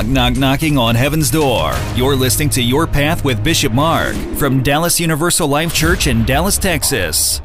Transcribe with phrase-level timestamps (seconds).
[0.00, 1.74] Knock, knock, knocking on heaven's door.
[1.94, 6.56] You're listening to Your Path with Bishop Mark from Dallas Universal Life Church in Dallas,
[6.56, 7.42] Texas.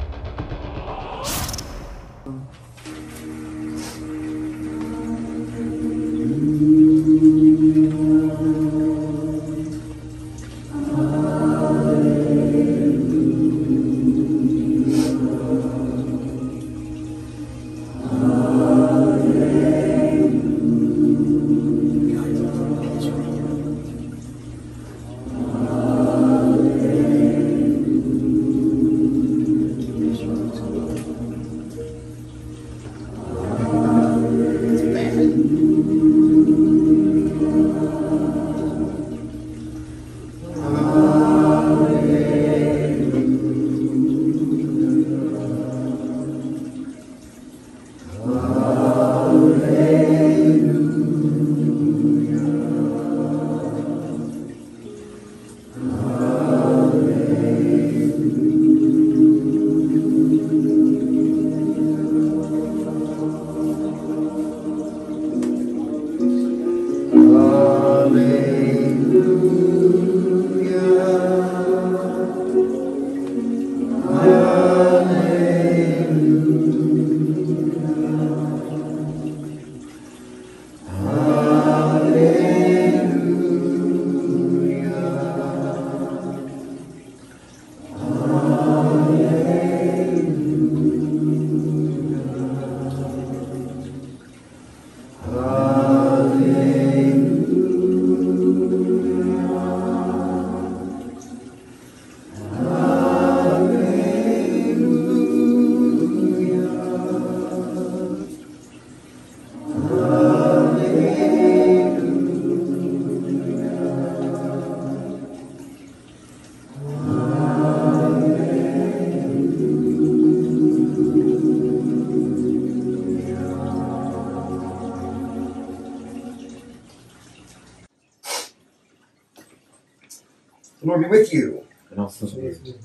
[131.06, 131.64] Be with you.
[131.90, 132.26] And also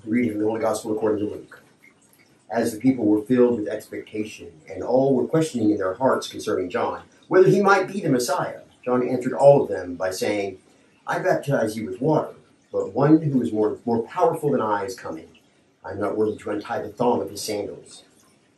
[0.06, 1.64] Reading the Holy Gospel according to Luke.
[2.52, 6.70] As the people were filled with expectation, and all were questioning in their hearts concerning
[6.70, 10.60] John, whether he might be the Messiah, John answered all of them by saying,
[11.08, 12.34] I baptize you with water,
[12.72, 15.30] but one who is more, more powerful than I is coming.
[15.84, 18.04] I am not worthy to untie the thong of his sandals.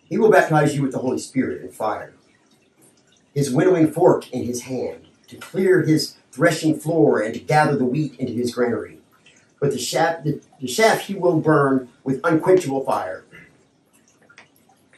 [0.03, 2.13] He will baptize you with the Holy Spirit and fire.
[3.33, 7.85] His winnowing fork in his hand, to clear his threshing floor and to gather the
[7.85, 8.99] wheat into his granary
[9.63, 13.23] but the shaft, the, the shaft he will burn with unquenchable fire.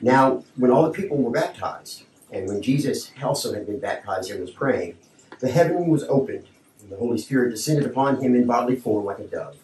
[0.01, 4.41] Now, when all the people were baptized, and when Jesus also had been baptized and
[4.41, 4.97] was praying,
[5.39, 6.47] the heaven was opened,
[6.81, 9.55] and the Holy Spirit descended upon him in bodily form like a dove.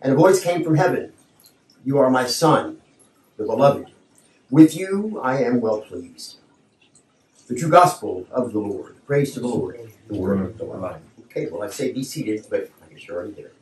[0.00, 1.12] And a voice came from heaven
[1.84, 2.78] You are my Son,
[3.36, 3.92] the beloved.
[4.50, 6.38] With you I am well pleased.
[7.46, 8.96] The true gospel of the Lord.
[9.06, 9.78] Praise to the Lord.
[10.08, 10.96] The word of the Lord.
[11.26, 13.52] Okay, well, I say be seated, but I guess you're already there.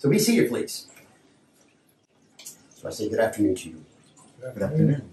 [0.00, 0.86] So be seated, please.
[2.74, 3.84] So I say good afternoon to you.
[4.40, 5.10] Good afternoon.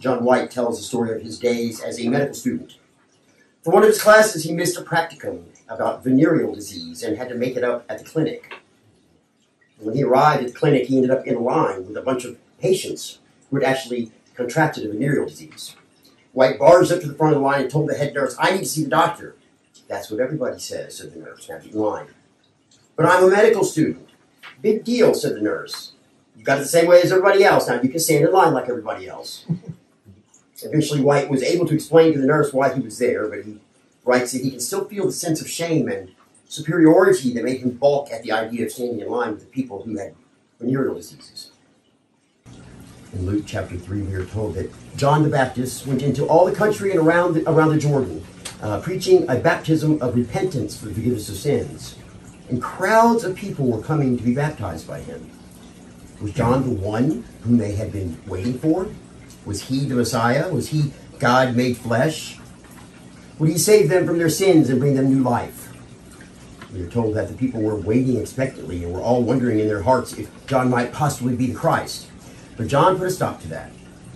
[0.00, 2.78] John White tells the story of his days as a medical student.
[3.62, 7.34] For one of his classes, he missed a practicum about venereal disease and had to
[7.34, 8.54] make it up at the clinic.
[9.78, 12.38] When he arrived at the clinic, he ended up in line with a bunch of
[12.58, 13.18] patients
[13.50, 15.76] who had actually contracted a venereal disease.
[16.32, 18.52] White barged up to the front of the line and told the head nurse, I
[18.52, 19.36] need to see the doctor.
[19.88, 21.50] That's what everybody says, said the nurse.
[21.50, 22.06] Now get in line.
[22.96, 24.08] But I'm a medical student.
[24.62, 25.92] Big deal, said the nurse.
[26.36, 27.68] You got it the same way as everybody else.
[27.68, 29.46] Now you can stand in line like everybody else.
[30.62, 33.58] Eventually, White was able to explain to the nurse why he was there, but he
[34.04, 36.12] writes that he can still feel the sense of shame and
[36.48, 39.82] superiority that made him balk at the idea of standing in line with the people
[39.82, 40.14] who had
[40.60, 41.50] venereal diseases.
[43.12, 46.54] In Luke chapter 3, we are told that John the Baptist went into all the
[46.54, 48.24] country and around the, around the Jordan,
[48.62, 51.96] uh, preaching a baptism of repentance for the forgiveness of sins.
[52.48, 55.30] And crowds of people were coming to be baptized by him.
[56.20, 58.88] Was John the one whom they had been waiting for?
[59.44, 60.52] Was he the Messiah?
[60.52, 62.38] Was he God made flesh?
[63.38, 65.72] Would he save them from their sins and bring them new life?
[66.72, 69.82] We are told that the people were waiting expectantly and were all wondering in their
[69.82, 72.08] hearts if John might possibly be the Christ.
[72.56, 73.70] But John put a stop to that.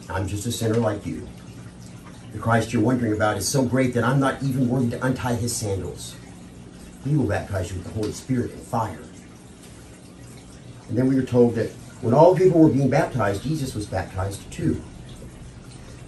[0.09, 1.29] I'm just a sinner like you.
[2.33, 5.35] The Christ you're wondering about is so great that I'm not even worthy to untie
[5.35, 6.15] his sandals.
[7.09, 9.01] He will baptize you with the Holy Spirit and fire.
[10.89, 11.71] And then we are told that
[12.03, 14.83] when all people were being baptized, Jesus was baptized too.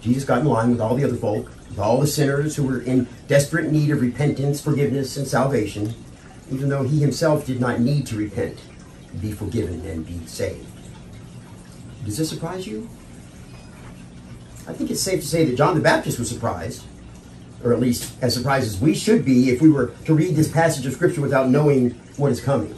[0.01, 2.81] Jesus got in line with all the other folk, with all the sinners who were
[2.81, 5.93] in desperate need of repentance, forgiveness, and salvation,
[6.51, 8.59] even though he himself did not need to repent,
[9.21, 10.67] be forgiven, and be saved.
[12.05, 12.89] Does this surprise you?
[14.67, 16.83] I think it's safe to say that John the Baptist was surprised,
[17.63, 20.51] or at least as surprised as we should be if we were to read this
[20.51, 22.75] passage of Scripture without knowing what is coming.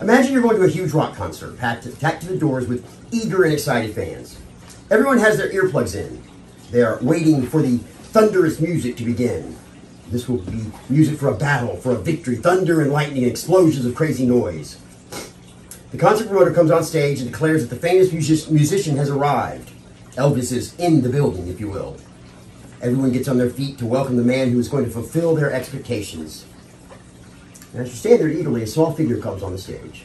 [0.00, 2.84] Imagine you're going to a huge rock concert, packed to, packed to the doors with
[3.12, 4.38] eager and excited fans.
[4.90, 6.22] Everyone has their earplugs in.
[6.70, 9.56] They are waiting for the thunderous music to begin.
[10.10, 13.94] This will be music for a battle, for a victory, thunder and lightning, explosions of
[13.94, 14.78] crazy noise.
[15.90, 19.70] The concert promoter comes on stage and declares that the famous music- musician has arrived.
[20.16, 21.96] Elvis is in the building, if you will.
[22.82, 25.50] Everyone gets on their feet to welcome the man who is going to fulfill their
[25.50, 26.44] expectations.
[27.72, 30.04] And as you stand there eagerly, a small figure comes on the stage.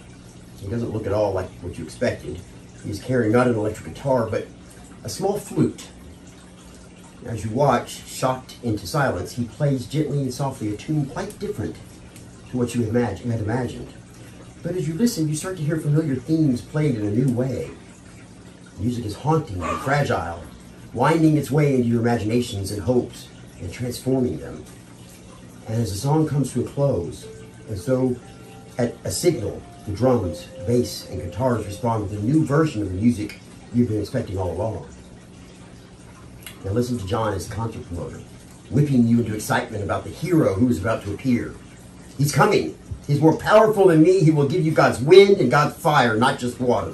[0.60, 2.40] He doesn't look at all like what you expected.
[2.86, 4.48] He's carrying not an electric guitar, but
[5.04, 5.90] a small flute.
[7.26, 11.76] As you watch, shocked into silence, he plays gently and softly a tune quite different
[12.52, 13.94] to what you had imagined.
[14.64, 17.72] But as you listen, you start to hear familiar themes played in a new way.
[18.78, 20.42] The music is haunting and fragile,
[20.94, 23.28] winding its way into your imaginations and hopes
[23.60, 24.64] and transforming them.
[25.68, 27.28] And as the song comes to a close,
[27.70, 28.16] as though
[28.78, 32.96] at a signal, the drums, bass, and guitars respond with a new version of the
[32.96, 33.40] music
[33.74, 34.88] you've been expecting all along.
[36.64, 38.20] Now listen to John as the concert promoter,
[38.70, 41.56] whipping you into excitement about the hero who is about to appear.
[42.18, 42.78] He's coming.
[43.08, 44.20] He's more powerful than me.
[44.20, 46.94] He will give you God's wind and God's fire, not just water.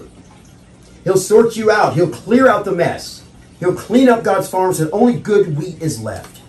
[1.04, 1.94] He'll sort you out.
[1.96, 3.24] He'll clear out the mess.
[3.59, 6.42] He'll clean up God's farm so that only good wheat is left.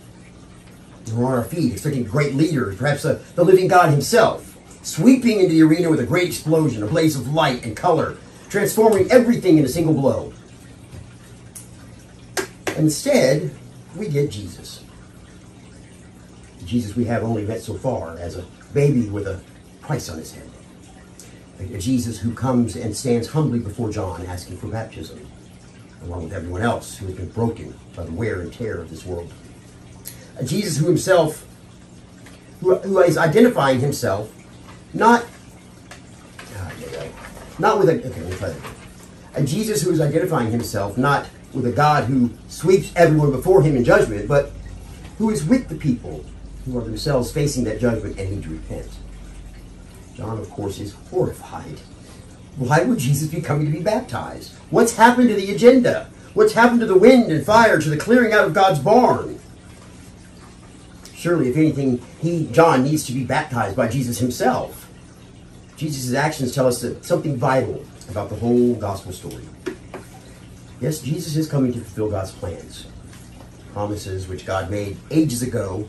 [1.06, 5.40] And we're on our feet, expecting great leaders, perhaps uh, the living God himself, sweeping
[5.40, 8.16] into the arena with a great explosion, a blaze of light and color,
[8.50, 10.32] transforming everything in a single blow.
[12.76, 13.50] Instead,
[13.96, 14.84] we get Jesus.
[16.58, 18.44] The Jesus we have only met so far as a
[18.74, 19.40] baby with a
[19.80, 20.48] price on his head.
[21.58, 25.26] A Jesus who comes and stands humbly before John asking for baptism,
[26.04, 29.04] along with everyone else who has been broken by the wear and tear of this
[29.04, 29.32] world.
[30.36, 31.46] A Jesus who himself,
[32.60, 34.32] who, who is identifying himself,
[34.94, 35.26] not,
[36.56, 36.72] ah,
[37.58, 38.70] not with a, okay, let me try that.
[39.34, 43.76] A Jesus who is identifying himself not with a God who sweeps everyone before him
[43.76, 44.52] in judgment, but
[45.18, 46.24] who is with the people
[46.64, 48.88] who are themselves facing that judgment and need to repent.
[50.14, 51.80] John, of course, is horrified.
[52.58, 54.52] Why would Jesus be coming to be baptized?
[54.70, 56.10] What's happened to the agenda?
[56.34, 59.38] What's happened to the wind and fire, to the clearing out of God's barn?
[61.14, 64.88] Surely, if anything, he, John, needs to be baptized by Jesus himself.
[65.76, 69.44] Jesus' actions tell us something vital about the whole gospel story.
[70.80, 72.86] Yes, Jesus is coming to fulfill God's plans,
[73.72, 75.88] promises which God made ages ago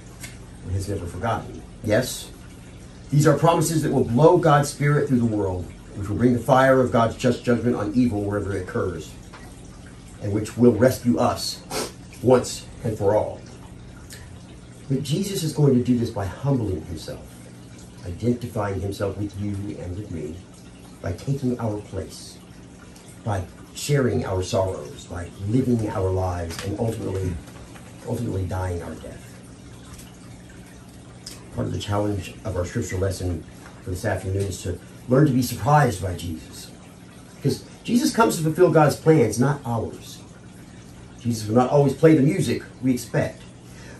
[0.63, 1.61] and has never forgotten.
[1.83, 2.31] Yes,
[3.09, 6.39] these are promises that will blow God's Spirit through the world, which will bring the
[6.39, 9.11] fire of God's just judgment on evil wherever it occurs,
[10.21, 11.61] and which will rescue us
[12.21, 13.39] once and for all.
[14.89, 17.25] But Jesus is going to do this by humbling himself,
[18.05, 20.35] identifying himself with you and with me,
[21.01, 22.37] by taking our place,
[23.23, 23.43] by
[23.75, 27.31] sharing our sorrows, by living our lives, and ultimately,
[28.07, 29.25] ultimately dying our death.
[31.55, 33.43] Part of the challenge of our scripture lesson
[33.83, 34.79] for this afternoon is to
[35.09, 36.71] learn to be surprised by Jesus.
[37.35, 40.21] Because Jesus comes to fulfill God's plans, not ours.
[41.19, 43.41] Jesus will not always play the music we expect.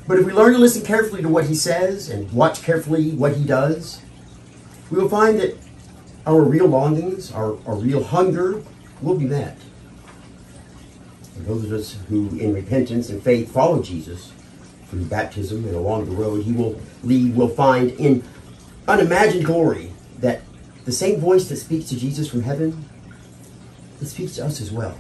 [0.07, 3.35] But if we learn to listen carefully to what he says and watch carefully what
[3.35, 4.01] he does,
[4.89, 5.57] we will find that
[6.25, 8.63] our real longings, our, our real hunger
[9.01, 9.57] will be met.
[11.35, 14.31] And those of us who, in repentance and faith, follow Jesus
[14.89, 18.23] through baptism and along the road he will lead will find in
[18.87, 19.88] unimagined glory
[20.89, 22.83] the same voice that speaks to Jesus from heaven,
[24.01, 24.97] it speaks to us as well.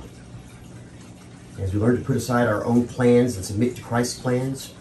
[1.59, 4.75] As we learn to put aside our own plans and submit to Christ's plans,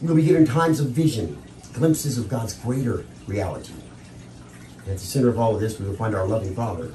[0.00, 3.72] we will be given times of vision, glimpses of God's greater reality.
[4.82, 6.94] And at the center of all of this, we will find our loving Father,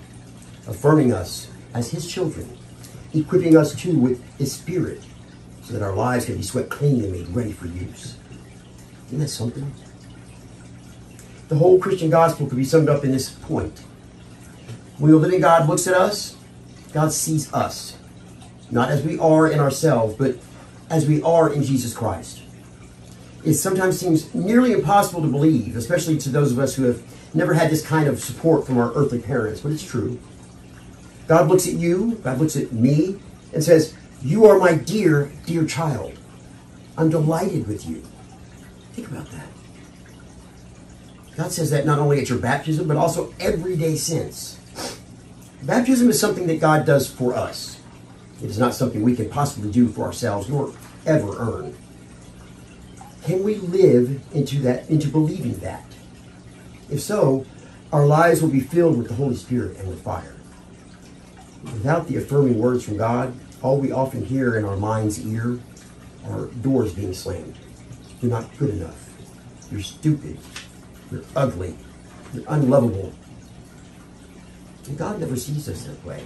[0.65, 2.57] affirming us as His children,
[3.13, 5.03] equipping us too with His Spirit,
[5.63, 8.15] so that our lives can be swept clean and made ready for use.
[9.07, 9.69] Isn't that something?
[11.48, 13.80] The whole Christian gospel could be summed up in this point.
[14.98, 16.36] When the living God looks at us,
[16.94, 17.98] God sees us,
[18.72, 20.38] not as we are in ourselves, but
[20.89, 22.42] as we are in Jesus Christ.
[23.46, 27.01] It sometimes seems nearly impossible to believe, especially to those of us who have
[27.34, 30.20] never had this kind of support from our earthly parents, but it's true.
[31.27, 33.20] God looks at you, God looks at me,
[33.54, 36.18] and says, You are my dear, dear child.
[36.98, 38.04] I'm delighted with you.
[38.94, 39.48] Think about that.
[41.38, 44.60] God says that not only at your baptism, but also every day since.
[45.62, 47.79] Baptism is something that God does for us.
[48.41, 50.74] It is not something we can possibly do for ourselves nor
[51.06, 51.77] ever earn.
[53.24, 55.86] Can we live into that into believing that?
[56.89, 57.46] If so,
[57.94, 60.36] our lives will be filled with the Holy Spirit and with fire.
[61.63, 65.60] Without the affirming words from God, all we often hear in our mind's ear
[66.27, 67.58] are doors being slammed.
[68.22, 69.10] You're not good enough.
[69.72, 70.38] You're stupid.
[71.12, 71.76] You're ugly.
[72.34, 73.14] You're unlovable.
[74.88, 76.26] And God never sees us that way.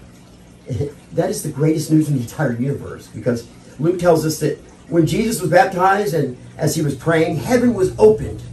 [1.13, 3.47] that is the greatest news in the entire universe because
[3.79, 4.57] Luke tells us that
[4.87, 8.43] when Jesus was baptized and as he was praying, heaven was opened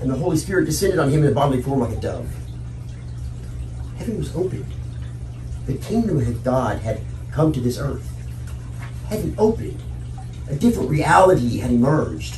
[0.00, 2.28] and the Holy Spirit descended on him in a bodily form like a dove.
[3.96, 4.66] Heaven was opened.
[5.66, 7.00] The kingdom of God had
[7.32, 8.06] come to this earth.
[9.08, 9.82] Heaven opened.
[10.50, 12.36] A different reality had emerged.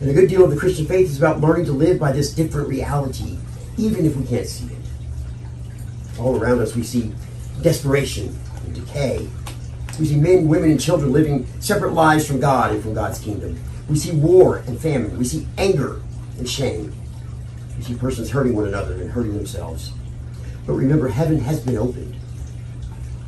[0.00, 2.32] And a good deal of the Christian faith is about learning to live by this
[2.32, 3.36] different reality,
[3.76, 6.18] even if we can't see it.
[6.18, 7.12] All around us, we see
[7.60, 9.28] desperation and decay.
[9.98, 13.58] We see men, women, and children living separate lives from God and from God's kingdom.
[13.90, 15.18] We see war and famine.
[15.18, 16.00] We see anger
[16.38, 16.94] and shame.
[17.76, 19.92] We see persons hurting one another and hurting themselves.
[20.66, 22.16] But remember, heaven has been opened.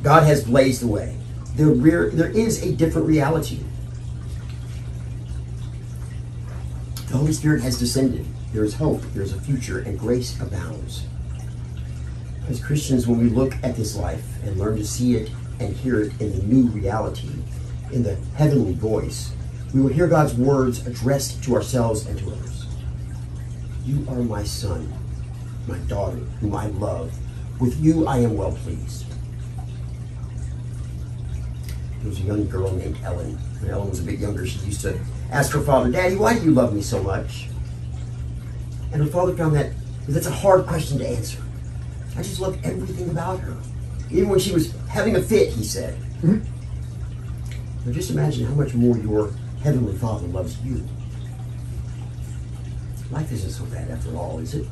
[0.01, 1.17] God has blazed the way.
[1.55, 3.59] There, there is a different reality.
[7.23, 8.25] Holy Spirit has descended.
[8.51, 11.05] There is hope, there is a future, and grace abounds.
[12.49, 16.01] As Christians, when we look at this life and learn to see it and hear
[16.01, 17.29] it in the new reality,
[17.93, 19.31] in the heavenly voice,
[19.73, 22.65] we will hear God's words addressed to ourselves and to others.
[23.85, 24.91] You are my son,
[25.65, 27.17] my daughter, whom I love.
[27.57, 29.05] With you I am well pleased.
[32.01, 33.35] There was a young girl named Ellen.
[33.61, 34.99] When Ellen was a bit younger, she used to
[35.33, 37.47] ask her father, Daddy, why do you love me so much?
[38.91, 39.71] And her father found that
[40.07, 41.41] that's a hard question to answer.
[42.15, 43.57] I just loved everything about her.
[44.11, 45.95] Even when she was having a fit, he said.
[46.21, 46.39] Mm-hmm.
[47.85, 50.85] Now just imagine how much more your Heavenly Father loves you.
[53.09, 54.67] Life isn't so bad after all, is it?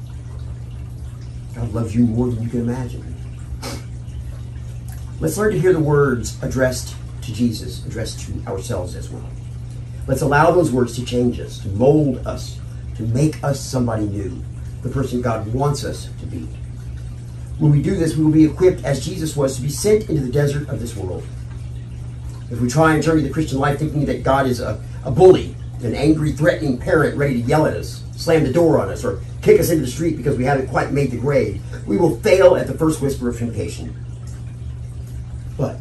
[1.55, 3.15] God loves you more than you can imagine.
[5.19, 9.29] Let's learn to hear the words addressed to Jesus, addressed to ourselves as well.
[10.07, 12.59] Let's allow those words to change us, to mold us,
[12.95, 14.43] to make us somebody new,
[14.81, 16.47] the person God wants us to be.
[17.59, 20.23] When we do this, we will be equipped as Jesus was to be sent into
[20.23, 21.23] the desert of this world.
[22.49, 25.55] If we try and journey the Christian life thinking that God is a, a bully,
[25.83, 29.21] an angry, threatening parent ready to yell at us, slam the door on us, or
[29.41, 32.55] kick us into the street because we haven't quite made the grade, we will fail
[32.55, 33.95] at the first whisper of temptation.
[35.57, 35.77] But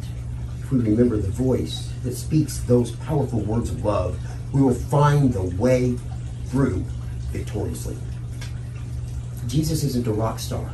[0.71, 4.17] we remember the voice that speaks those powerful words of love,
[4.53, 5.97] we will find the way
[6.47, 6.83] through
[7.31, 7.97] victoriously.
[9.47, 10.71] Jesus isn't a rock star.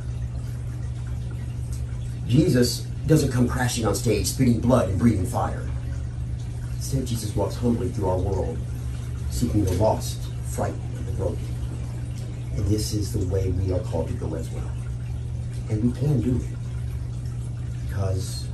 [2.27, 5.67] Jesus doesn't come crashing on stage, spitting blood and breathing fire.
[6.75, 8.57] Instead, Jesus walks humbly through our world,
[9.29, 11.39] seeking the lost, frightened, and the broken.
[12.55, 14.71] And this is the way we are called to go as well.
[15.69, 18.46] And we can do it because,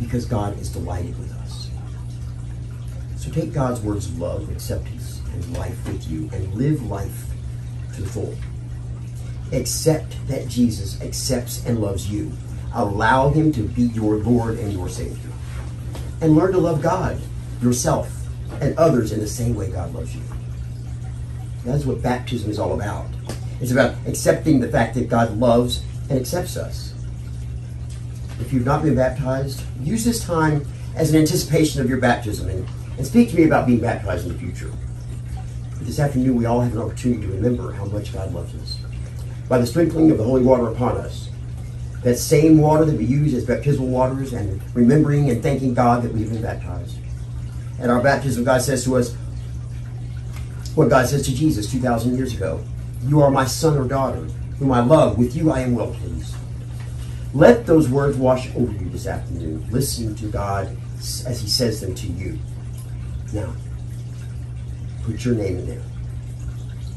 [0.00, 1.70] because God is delighted with us.
[3.16, 7.26] So take God's words of love, acceptance, and life with you and live life
[7.94, 8.34] to the full.
[9.52, 12.32] Accept that Jesus accepts and loves you.
[12.72, 15.30] Allow him to be your Lord and your Savior.
[16.20, 17.20] And learn to love God,
[17.60, 18.10] yourself,
[18.60, 20.22] and others in the same way God loves you.
[21.64, 23.06] That's what baptism is all about.
[23.60, 26.89] It's about accepting the fact that God loves and accepts us.
[28.40, 30.66] If you've not been baptized, use this time
[30.96, 32.66] as an anticipation of your baptism and,
[32.96, 34.70] and speak to me about being baptized in the future.
[35.82, 38.78] This afternoon, we all have an opportunity to remember how much God loves us.
[39.48, 41.30] By the sprinkling of the holy water upon us,
[42.02, 46.12] that same water that we use as baptismal waters, and remembering and thanking God that
[46.12, 46.96] we've been baptized.
[47.78, 49.14] At our baptism, God says to us,
[50.74, 52.62] what God says to Jesus 2,000 years ago
[53.04, 54.20] You are my son or daughter,
[54.58, 55.18] whom I love.
[55.18, 56.34] With you I am well pleased.
[57.32, 59.66] Let those words wash over you this afternoon.
[59.70, 62.38] Listen to God as He says them to you.
[63.32, 63.52] Now,
[65.04, 65.82] put your name in there.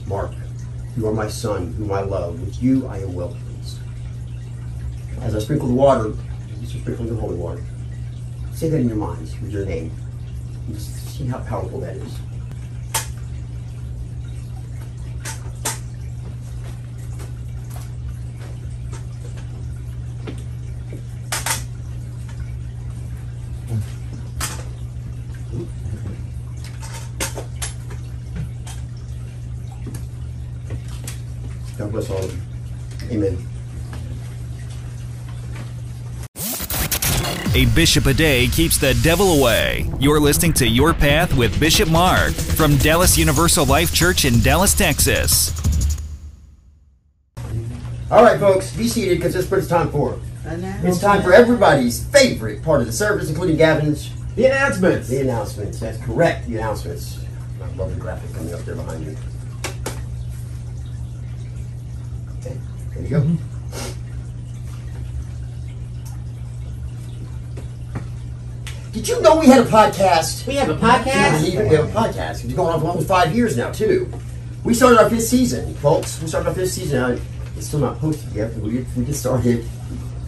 [0.08, 0.32] Mark,
[0.98, 2.42] you are my son, whom I love.
[2.42, 3.78] With you I am well pleased.
[5.22, 6.13] As I sprinkle the water,
[6.60, 7.63] you sprinkle the holy water,
[8.54, 9.92] say that in your minds with your name.
[10.78, 12.20] See how powerful that is.
[31.75, 33.18] God bless all of you.
[33.18, 33.38] Amen.
[37.56, 39.89] A bishop a day keeps the devil away.
[40.00, 44.74] You're listening to Your Path with Bishop Mark from Dallas Universal Life Church in Dallas,
[44.74, 45.51] Texas.
[48.12, 50.20] All right, folks, be seated because this is what it's time for.
[50.46, 54.12] It's time for everybody's favorite part of the service, including Gavin's.
[54.36, 55.08] The announcements.
[55.10, 55.80] The announcements.
[55.80, 56.48] That's correct.
[56.48, 57.20] The announcements.
[57.62, 59.18] I love the graphic coming up there behind you.
[62.39, 62.58] Okay,
[62.94, 63.22] there you go.
[63.22, 63.52] Mm-hmm.
[69.03, 70.48] Did you know we had a podcast?
[70.48, 71.43] We have a Yeah, podcast.
[71.43, 72.45] we have a podcast.
[72.45, 74.10] It's going on for almost five years now, too.
[74.63, 76.22] We started our fifth season, folks.
[76.22, 77.01] We started our fifth season.
[77.01, 77.22] Now,
[77.57, 79.67] It's still not posted yet, but we, we just started.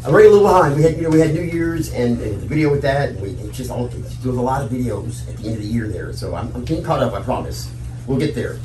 [0.05, 0.75] I'm running a little behind.
[0.75, 3.11] We had, you know, we had New Year's and, and the video with that.
[3.11, 5.61] And we it's just all it's doing a lot of videos at the end of
[5.61, 6.11] the year there.
[6.11, 7.13] So I'm, I'm getting caught up.
[7.13, 7.71] I promise.
[8.07, 8.59] We'll get there.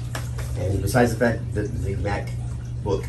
[0.59, 2.31] And besides the fact that the Mac
[2.83, 3.05] book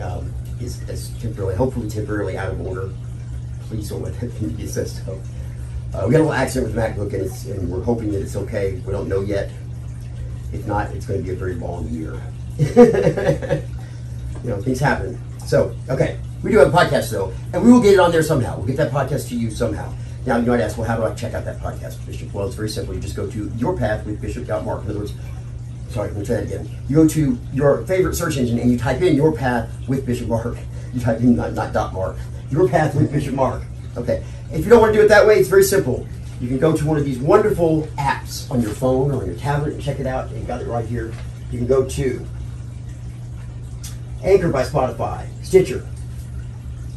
[0.00, 2.88] um, is, is temporarily, hopefully temporarily out of order,
[3.68, 5.18] please don't let that be stuff.
[5.92, 8.22] Uh, we got a little accident with the MacBook, and, it's, and we're hoping that
[8.22, 8.80] it's okay.
[8.86, 9.50] We don't know yet.
[10.52, 12.12] If not, it's going to be a very long year.
[12.58, 15.20] you know, things happen.
[15.46, 18.22] So, okay, we do have a podcast though, and we will get it on there
[18.22, 18.56] somehow.
[18.56, 19.92] We'll get that podcast to you somehow.
[20.26, 22.32] Now, you might ask, well, how do I check out that podcast, Bishop?
[22.32, 22.94] Well, it's very simple.
[22.94, 24.84] You just go to Your Path with Bishop.mark.
[24.84, 25.14] In other words,
[25.88, 26.68] sorry, let me try that again.
[26.88, 30.28] You go to your favorite search engine and you type in Your Path with Bishop
[30.28, 30.56] Mark.
[30.92, 32.16] You type in not, not dot mark.
[32.50, 33.62] Your Path with Bishop Mark.
[33.96, 34.22] Okay.
[34.52, 36.06] If you don't want to do it that way, it's very simple.
[36.40, 39.36] You can go to one of these wonderful apps on your phone or on your
[39.36, 40.30] tablet and check it out.
[40.32, 41.12] You got it right here.
[41.52, 42.26] You can go to
[44.24, 45.86] Anchor by Spotify, Stitcher,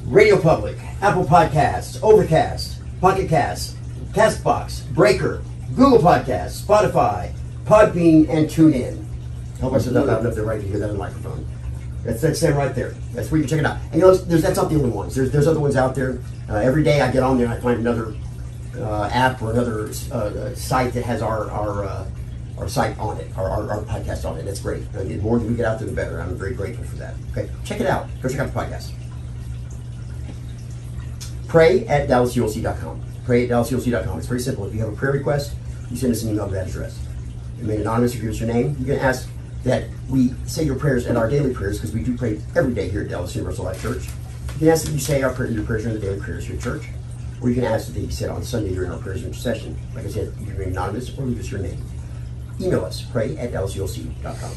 [0.06, 3.78] RadioPublic, Apple Podcasts, Overcast, Pocket Cast,
[4.14, 5.44] Castbox, Breaker,
[5.76, 7.34] Google Podcasts, Spotify,
[7.66, 9.06] Podbean, and TuneIn.
[9.58, 11.46] I hope I said that loud enough there right to hear that the microphone.
[12.04, 12.92] That's that's them right there.
[13.14, 13.78] That's where you can check it out.
[13.92, 15.16] And you know, there's, that's not the only ones.
[15.16, 16.20] There's there's other ones out there.
[16.50, 18.16] Uh, every day I get on there and I find another
[18.78, 22.06] uh, app or another uh, site that has our our uh,
[22.58, 24.44] our site on it, our, our, our podcast on it.
[24.46, 24.84] That's great.
[24.96, 26.22] Uh, the more that we get out there, the better.
[26.22, 27.16] I'm very grateful for that.
[27.32, 28.08] Okay, check it out.
[28.22, 28.92] Go check out the podcast.
[31.48, 33.02] Pray at DallasULC.com.
[33.26, 34.18] Pray at DallasULC.com.
[34.18, 34.66] It's very simple.
[34.66, 35.56] If you have a prayer request,
[35.90, 37.00] you send us an email to that address.
[37.60, 38.16] Remain anonymous.
[38.16, 38.76] You give us your name.
[38.80, 39.30] You can ask
[39.64, 42.90] that we say your prayers and our daily prayers because we do pray every day
[42.90, 44.08] here at Dallas Universal Life Church.
[44.54, 46.56] You can ask that you say our prayer, your prayers during the daily prayers here
[46.56, 46.84] at church,
[47.42, 49.76] or you can ask that be said on Sunday during our prayers intercession.
[49.96, 51.84] Like I said, you can remain anonymous or leave us your name.
[52.62, 54.52] Email us, pray at DallasULC.com.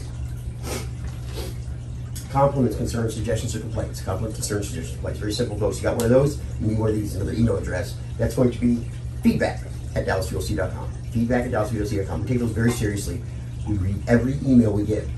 [2.30, 4.02] Compliments, concerns, suggestions, or complaints.
[4.02, 5.18] Compliments, concerns, suggestions, complaints.
[5.18, 5.78] Very simple, folks.
[5.78, 7.96] You got one of those, you need one of these, another email address.
[8.18, 8.88] That's going to be
[9.22, 9.62] feedback
[9.94, 10.92] at DallasULC.com.
[11.10, 12.22] Feedback at DallasULC.com.
[12.22, 13.22] We take those very seriously.
[13.66, 15.08] We read every email we get.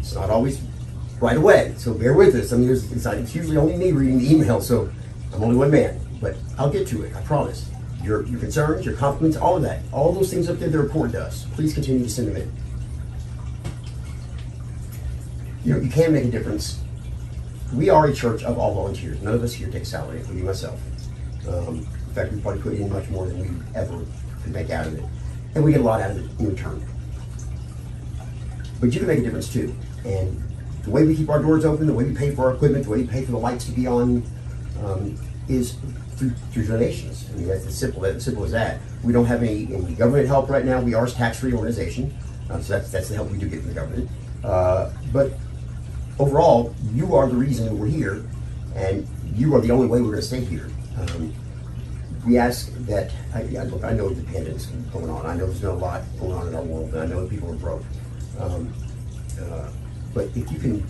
[0.00, 0.60] It's not always
[1.22, 2.52] right away, so bear with us.
[2.52, 4.90] I mean, there's, it's, usually only me reading the email, so
[5.32, 6.00] I'm only one man.
[6.20, 7.70] But I'll get to it, I promise.
[8.02, 9.82] Your, your concerns, your compliments, all of that.
[9.92, 11.46] All those things up there, they're important to us.
[11.52, 12.52] Please continue to send them in.
[15.64, 16.82] You know, you can make a difference.
[17.72, 19.22] We are a church of all volunteers.
[19.22, 20.80] None of us here take salary, including myself.
[21.48, 24.04] Um, in fact, we probably put in much more than we ever
[24.42, 25.04] could make out of it.
[25.54, 26.84] And we get a lot out of it in return.
[28.80, 29.72] But you can make a difference too.
[30.04, 30.42] And
[30.84, 32.90] the way we keep our doors open, the way we pay for our equipment, the
[32.90, 34.22] way we pay for the lights to be on,
[34.84, 35.18] um,
[35.48, 35.76] is
[36.16, 37.28] through, through donations.
[37.30, 38.80] I mean, that's as simple, as simple as that.
[39.02, 40.80] We don't have any, any government help right now.
[40.80, 42.14] We are a tax-free organization,
[42.50, 44.10] uh, so that's, that's the help we do get from the government.
[44.44, 45.32] Uh, but
[46.18, 48.24] overall, you are the reason we're here,
[48.74, 50.68] and you are the only way we're going to stay here.
[50.98, 51.32] Um,
[52.26, 55.26] we ask that, I, I, look, I know the pandemic's going on.
[55.26, 57.50] I know there's not a lot going on in our world, and I know people
[57.50, 57.82] are broke.
[58.38, 58.72] Um,
[59.40, 59.68] uh,
[60.14, 60.86] but if you can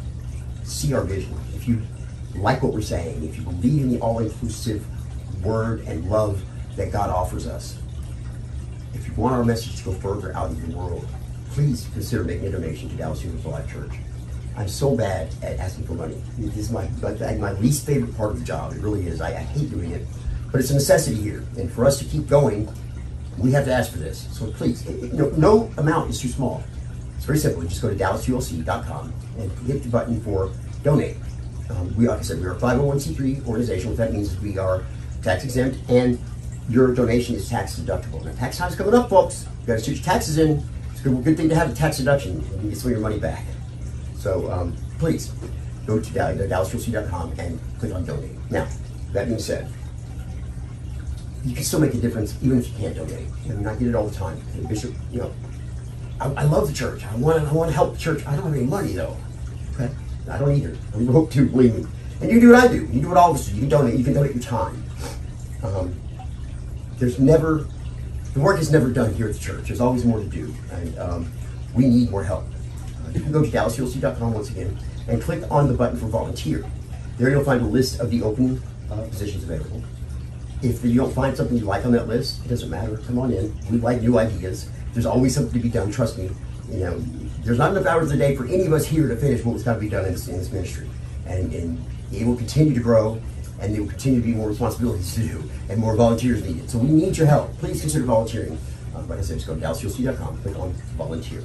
[0.65, 1.83] see our vision, if you
[2.35, 4.85] like what we're saying, if you believe in the all-inclusive
[5.45, 6.43] word and love
[6.77, 7.79] that God offers us,
[8.95, 11.07] if you want our message to go further out in the world,
[11.51, 13.93] please consider making a donation to Dallas Universal Life Church.
[14.57, 16.23] I'm so bad at asking for money.
[16.39, 18.73] This is my, my, my least favorite part of the job.
[18.73, 19.21] It really is.
[19.21, 20.07] I, I hate doing it.
[20.51, 21.45] But it's a necessity here.
[21.57, 22.71] And for us to keep going,
[23.39, 24.29] we have to ask for this.
[24.37, 26.63] So please, no, no amount is too small.
[27.23, 27.63] It's very simple.
[27.63, 30.51] You just go to DallasULC.com and hit the button for
[30.83, 31.15] donate.
[31.71, 33.91] Um, we, like I said, we are a 501c3 organization.
[33.91, 34.83] What that means is we are
[35.23, 36.19] tax exempt and
[36.69, 38.25] your donation is tax deductible.
[38.25, 39.47] Now, tax time's coming up, folks.
[39.61, 40.65] You got to shoot your taxes in.
[40.91, 42.43] It's a good, good thing to have a tax deduction.
[42.43, 43.45] You can get some of your money back.
[44.19, 45.33] So um, please
[45.87, 48.33] go to Dal- DallasULC.com and click on donate.
[48.51, 48.67] Now,
[49.13, 49.69] that being said,
[51.45, 53.29] you can still make a difference even if you can't donate.
[53.47, 54.43] Mean, I get it all the time.
[54.55, 55.33] And Bishop, you know,
[56.23, 57.05] I, I love the church.
[57.05, 58.25] I want, I want to help the church.
[58.27, 59.17] I don't have any money though.
[59.75, 59.93] Okay,
[60.31, 60.77] I don't either.
[60.95, 61.87] I'm broke too, believe me.
[62.21, 62.87] And you do what I do.
[62.87, 63.55] You do what all of us do.
[63.55, 63.99] You can donate.
[63.99, 64.85] You can donate your time.
[65.65, 65.95] Um,
[66.99, 67.67] there's never,
[68.35, 69.67] the work is never done here at the church.
[69.67, 71.33] There's always more to do, and um,
[71.75, 72.45] we need more help.
[73.05, 76.65] Uh, you can go to DallasULC.com once again and click on the button for volunteer.
[77.19, 79.83] There you'll find a list of the open uh, positions available.
[80.63, 82.99] If you don't find something you like on that list, it doesn't matter.
[82.99, 83.53] Come on in.
[83.69, 84.69] We like new ideas.
[84.93, 85.91] There's always something to be done.
[85.91, 86.31] Trust me.
[86.71, 86.99] You know,
[87.45, 89.75] there's not enough hours a day for any of us here to finish what's got
[89.75, 90.89] to be done in this, in this ministry,
[91.27, 93.21] and, and it will continue to grow,
[93.61, 96.71] and there will continue to be more responsibilities to do, and more volunteers needed.
[96.71, 97.57] So we need your help.
[97.59, 98.59] Please consider volunteering.
[98.95, 101.43] Uh, like I said, just go to DallasULC.com, click on volunteer.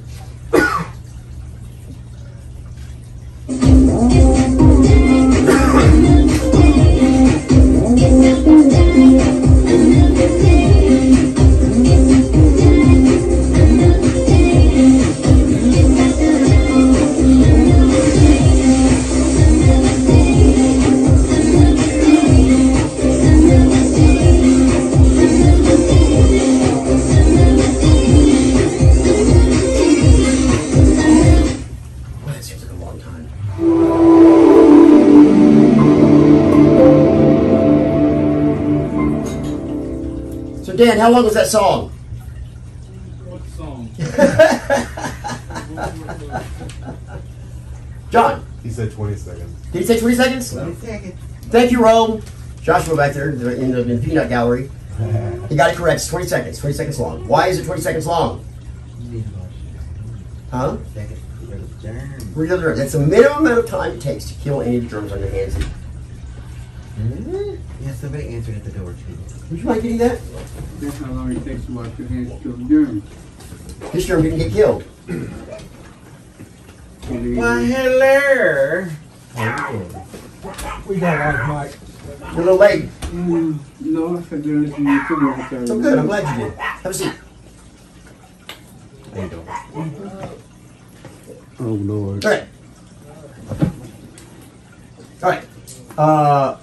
[40.78, 41.90] Dan, how long was that song?
[43.26, 43.90] What song?
[48.10, 49.60] John, He said 20 seconds.
[49.72, 50.46] did he say 20 seconds?
[50.78, 51.18] Second.
[51.50, 52.22] Thank you, Rome.
[52.62, 54.70] Joshua back there in the, in the, in the peanut gallery.
[55.48, 55.96] He got it correct.
[55.96, 56.58] It's 20 seconds.
[56.60, 57.26] 20 seconds long.
[57.26, 58.44] Why is it 20 seconds long?
[60.52, 60.76] Huh?
[60.94, 61.18] Second.
[61.48, 62.20] You're the germ.
[62.36, 62.78] Real germs.
[62.78, 65.18] That's the minimum amount of time it takes to kill any of the germs on
[65.18, 65.56] your hands.
[65.56, 67.47] Mm-hmm.
[67.88, 69.16] Yeah, somebody answered at the door too.
[69.50, 70.20] Would you mind getting that?
[70.78, 73.02] That's how long it takes to wash your hands to kill germs.
[73.92, 74.82] This germ didn't get killed.
[77.08, 78.88] Why, hello.
[80.86, 81.78] We got like Mike.
[82.20, 82.90] You're a little late.
[83.08, 85.66] Mm, no, I said you're listening to your film.
[85.66, 85.98] So good.
[85.98, 86.58] I'm glad you did.
[86.58, 87.14] Have a seat.
[89.14, 89.48] How you doing?
[91.58, 92.22] Oh, Lord.
[92.26, 92.48] All right.
[95.22, 95.44] All right.
[95.96, 96.58] Uh,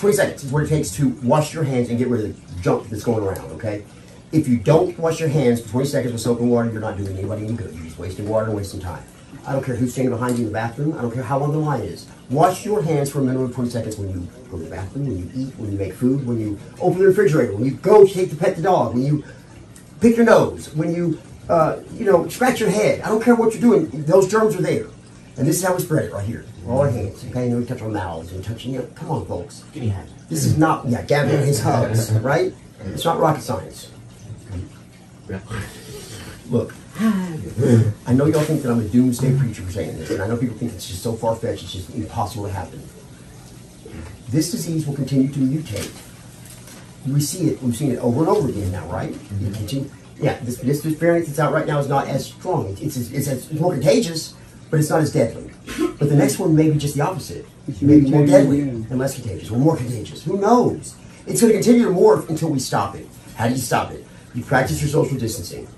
[0.00, 2.62] 20 seconds is what it takes to wash your hands and get rid of the
[2.62, 3.84] junk that's going around, okay?
[4.32, 6.96] If you don't wash your hands for 20 seconds with soap and water, you're not
[6.96, 7.74] doing anybody any good.
[7.74, 9.04] You're just wasting water and wasting time.
[9.46, 10.96] I don't care who's standing behind you in the bathroom.
[10.96, 12.06] I don't care how long the line is.
[12.30, 15.06] Wash your hands for a minimum of 20 seconds when you go to the bathroom,
[15.06, 18.06] when you eat, when you make food, when you open the refrigerator, when you go
[18.06, 19.22] take the pet the dog, when you
[20.00, 23.02] pick your nose, when you, uh, you know, scratch your head.
[23.02, 24.04] I don't care what you're doing.
[24.04, 24.86] Those germs are there.
[25.36, 26.44] And this is how we spread it right here.
[26.68, 27.48] All our hands, okay?
[27.48, 29.64] And we touch our mouths and touching, you know, come on, folks.
[29.72, 30.10] Give me a hand.
[30.28, 32.52] This is not, yeah, Gavin and his hugs, right?
[32.86, 33.90] It's not rocket science.
[36.50, 40.26] Look, I know y'all think that I'm a doomsday preacher for saying this, and I
[40.26, 42.82] know people think it's just so far fetched, it's just impossible to happen.
[44.28, 45.90] This disease will continue to mutate.
[47.06, 49.12] We see it, we've seen it over and over again now, right?
[49.12, 49.46] Mm-hmm.
[49.46, 52.76] It continue, yeah, this, this, this variant that's out right now is not as strong.
[52.80, 54.34] It's, it's, it's, it's more contagious,
[54.70, 55.50] but it's not as deadly.
[55.98, 57.46] But the next one may be just the opposite.
[57.80, 60.24] Maybe more deadly and less contagious, or more contagious.
[60.24, 60.94] Who knows?
[61.26, 63.06] It's going to continue to morph until we stop it.
[63.36, 64.06] How do you stop it?
[64.34, 65.68] You practice your social distancing.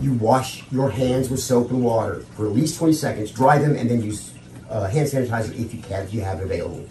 [0.00, 3.76] You wash your hands with soap and water for at least 20 seconds, dry them,
[3.76, 4.32] and then use
[4.68, 6.88] uh, hand sanitizer if you can, if you have it available.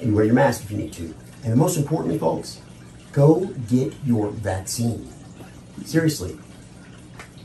[0.00, 1.14] And wear your mask if you need to.
[1.44, 2.60] And most importantly, folks,
[3.12, 5.08] go get your vaccine.
[5.84, 6.36] Seriously.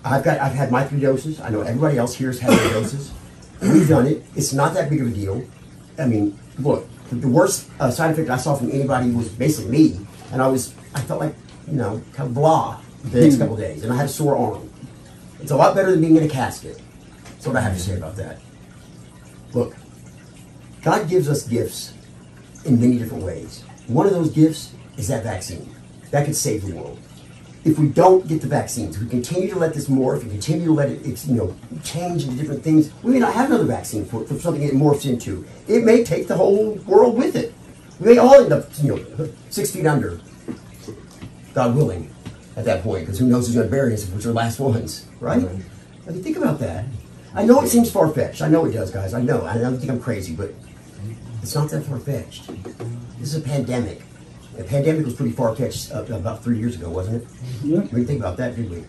[0.03, 1.39] I've got I've had my three doses.
[1.39, 3.11] I know everybody else here has had their doses.
[3.61, 4.23] We've done it.
[4.35, 5.45] It's not that big of a deal.
[5.97, 9.99] I mean, look, the- worst uh, side effect I saw from anybody was basically me,
[10.31, 11.35] and I was I felt like
[11.67, 14.69] you know kind of blah the next couple days, and I had a sore arm.
[15.41, 16.81] It's a lot better than being in a casket.
[17.25, 18.39] That's what I have to say about that.
[19.53, 19.75] Look,
[20.81, 21.93] God gives us gifts
[22.65, 23.63] in many different ways.
[23.87, 25.73] One of those gifts is that vaccine.
[26.11, 26.99] That could save the world.
[27.65, 30.73] If we don't get the vaccines, we continue to let this morph and continue to
[30.73, 32.91] let it, it's, you know, change into different things.
[33.03, 35.45] We may not have another vaccine for, for something it morphs into.
[35.67, 37.53] It may take the whole world with it.
[38.01, 40.19] We may all end up, you know, six feet under.
[41.53, 42.13] God willing,
[42.57, 44.59] at that point, because who knows who's going to bury us if we're the last
[44.59, 45.37] ones, right?
[45.37, 46.85] I mean, think about that.
[47.33, 48.41] I know it seems far fetched.
[48.41, 49.13] I know it does, guys.
[49.13, 49.45] I know.
[49.45, 50.53] I don't think I'm crazy, but
[51.41, 52.47] it's not that far fetched.
[53.19, 54.01] This is a pandemic.
[54.57, 57.27] The pandemic was pretty far fetched uh, about three years ago, wasn't it?
[57.63, 57.79] Yeah.
[57.79, 58.83] We didn't think about that, did we?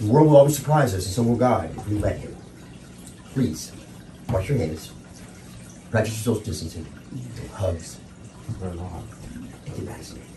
[0.00, 2.34] The world will always surprise us, and so will God if we let Him.
[3.32, 3.72] Please,
[4.30, 4.90] wash your hands.
[5.90, 6.86] Practice your social distancing.
[7.52, 7.98] Hugs.
[8.58, 9.06] Very long.
[9.66, 10.28] And get vaccinated.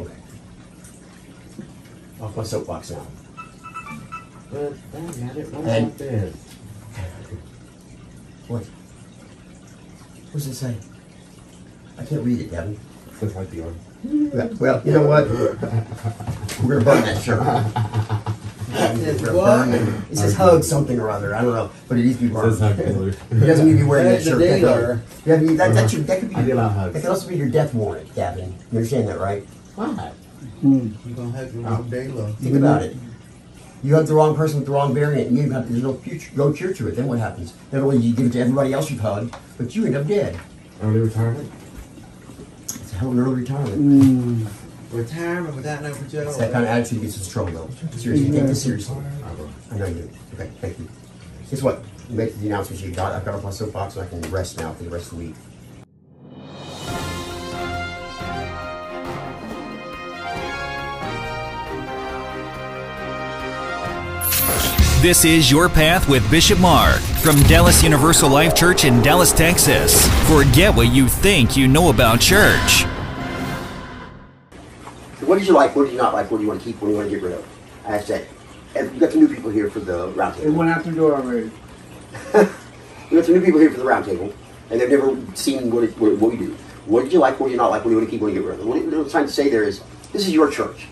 [0.00, 0.14] Okay.
[2.20, 3.06] Off my soapbox now.
[4.50, 6.34] But, damn it, what And- about this?
[8.48, 8.64] What?
[10.32, 10.74] What's it say?
[11.98, 12.78] I can't read it, Devin.
[13.20, 13.74] Just like the other.
[14.04, 15.28] Well, well, you know what?
[16.62, 17.40] We're gonna burn that shirt.
[18.68, 20.12] We're gonna it.
[20.12, 21.34] It says hug something or other.
[21.34, 22.52] I don't know, but it needs to be burned.
[22.52, 23.08] Says hug Taylor.
[23.08, 24.40] It doesn't mean you're wearing that That's the shirt.
[24.40, 25.02] That, dealer.
[25.26, 26.36] yeah, I mean, that, that, should, that could be.
[26.36, 26.94] I get a lot of hugs.
[26.94, 28.54] That could also be your death warrant, Gavin.
[28.70, 29.42] You understand that, right?
[29.74, 29.86] Why?
[29.86, 30.90] Hmm.
[31.06, 32.34] You gonna hug me all day long?
[32.34, 32.96] Think about it.
[33.82, 36.30] You have the wrong person with the wrong variant, and you have there's no future,
[36.36, 36.96] no cure to it.
[36.96, 37.54] Then what happens?
[37.72, 40.06] Not only do you give it to everybody else you've hugged, but you end up
[40.06, 40.38] dead.
[40.82, 41.50] Early retirement?
[42.98, 43.76] It's hell an early retirement.
[43.76, 44.96] Hmm.
[44.96, 46.26] Retirement without no job.
[46.26, 47.70] It's that kind of attitude gets us in trouble, though.
[47.96, 48.96] Seriously, take this seriously.
[49.70, 50.10] I know you do.
[50.34, 50.88] Okay, thank you.
[51.48, 51.84] Guess what?
[52.10, 53.12] You make the announcements you got.
[53.12, 55.26] I've got off my soapbox and I can rest now for the rest of the
[55.26, 55.36] week.
[65.00, 70.08] This is Your Path with Bishop Mark from Dallas Universal Life Church in Dallas, Texas.
[70.26, 72.80] Forget what you think you know about church.
[75.20, 75.76] So what did you like?
[75.76, 76.28] What did you not like?
[76.32, 76.82] What do you want to keep?
[76.82, 77.46] What do you want to get rid of?
[77.86, 78.26] I said,
[78.74, 78.80] that.
[78.80, 80.54] And we got some new people here for the It roundtable.
[80.54, 81.52] went out the door already.
[83.10, 84.34] We got some new people here for the roundtable,
[84.68, 86.56] and they've never seen what, it, what, what we do.
[86.84, 87.38] What did you like?
[87.38, 87.84] What do you not like?
[87.84, 88.20] What do you want to keep?
[88.20, 88.92] What do you want to get rid of?
[88.92, 89.80] What I'm trying to say there is,
[90.12, 90.88] this is your church.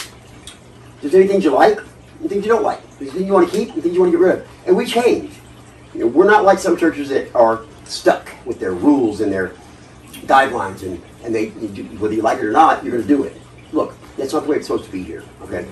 [1.02, 1.80] There's anything you like,
[2.26, 2.82] and things you don't like.
[2.98, 4.48] Things you want to keep, and things you want to get rid of.
[4.66, 5.32] And we change.
[5.94, 9.52] You know, we're not like some churches that are stuck with their rules and their
[10.24, 11.50] guidelines, and, and they
[12.00, 13.36] whether you like it or not, you're going to do it.
[13.70, 15.22] Look, that's not the way it's supposed to be here.
[15.42, 15.64] Okay,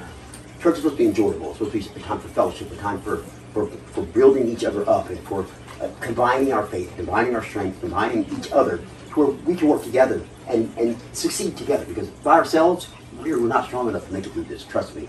[0.61, 1.49] church is supposed to be enjoyable.
[1.49, 3.17] It's supposed to be a time for fellowship, a time for
[3.53, 5.45] for, for building each other up, and for
[5.81, 8.79] uh, combining our faith, combining our strength, combining each other,
[9.11, 11.85] to where we can work together and and succeed together.
[11.85, 12.87] Because by ourselves,
[13.19, 14.65] we're, we're not strong enough to make it through this.
[14.65, 15.09] Trust me.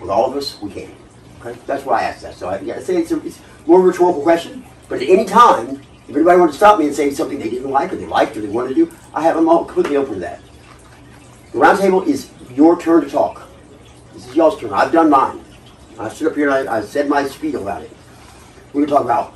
[0.00, 0.94] With all of us, we can.
[1.40, 2.34] Okay, that's why I asked that.
[2.34, 4.64] So I, yeah, I say it's, a, it's more of a rhetorical question.
[4.88, 7.70] But at any time, if anybody wanted to stop me and say something they didn't
[7.70, 10.14] like, or they liked, or they wanted to do, I have them all completely open
[10.14, 10.40] to that.
[11.52, 13.48] The roundtable is your turn to talk.
[14.12, 14.72] This is y'all's turn.
[14.72, 15.44] I've done mine.
[15.98, 17.90] I stood up here and I, I said my spiel about it.
[18.72, 19.34] We can talk about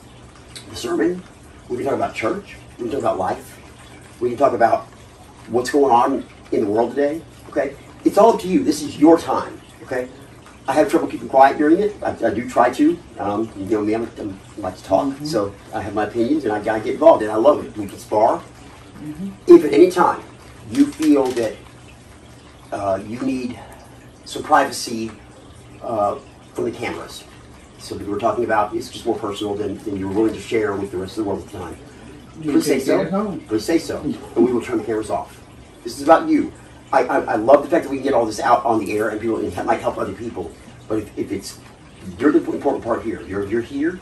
[0.68, 1.22] the sermon.
[1.68, 2.56] We can talk about church.
[2.78, 3.58] We can talk about life.
[4.20, 4.86] We can talk about
[5.48, 7.22] what's going on in the world today.
[7.48, 8.64] Okay, it's all up to you.
[8.64, 9.60] This is your time.
[9.84, 10.08] Okay,
[10.68, 11.96] I have trouble keeping quiet during it.
[12.02, 12.98] I, I do try to.
[13.18, 16.44] Um, you know me, I'm, I'm, I like to talk, so I have my opinions
[16.44, 17.74] and I gotta get involved, and I love it.
[17.76, 18.42] We can spar.
[19.46, 20.22] If at any time
[20.70, 21.56] you feel that
[22.70, 23.58] uh, you need
[24.26, 25.10] some privacy
[25.82, 26.16] uh,
[26.52, 27.24] from the cameras.
[27.78, 30.74] So that we're talking about it's just more personal than, than you're willing to share
[30.74, 31.76] with the rest of the world at the time.
[32.42, 33.40] Please say so.
[33.48, 35.42] Please say so, and we will turn the cameras off.
[35.82, 36.52] This is about you.
[36.92, 38.96] I, I, I love the fact that we can get all this out on the
[38.96, 40.50] air and people it might help other people.
[40.88, 41.58] But if, if it's
[42.18, 43.20] you're the important part here.
[43.22, 44.00] You're you're here.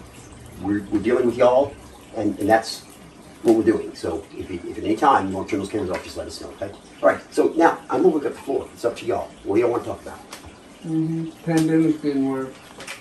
[0.63, 1.75] We're, we're dealing with y'all,
[2.17, 2.83] and, and that's
[3.43, 3.95] what we're doing.
[3.95, 6.27] So if, if at any time you want to turn those cameras off, just let
[6.27, 6.49] us know.
[6.51, 6.71] Okay.
[7.03, 7.35] All right.
[7.35, 8.69] So now I'm gonna look at the floor.
[8.73, 9.29] It's up to y'all.
[9.45, 10.19] What do y'all want to talk about?
[10.87, 11.31] Mm-hmm.
[11.45, 12.55] Pandemic's getting worse.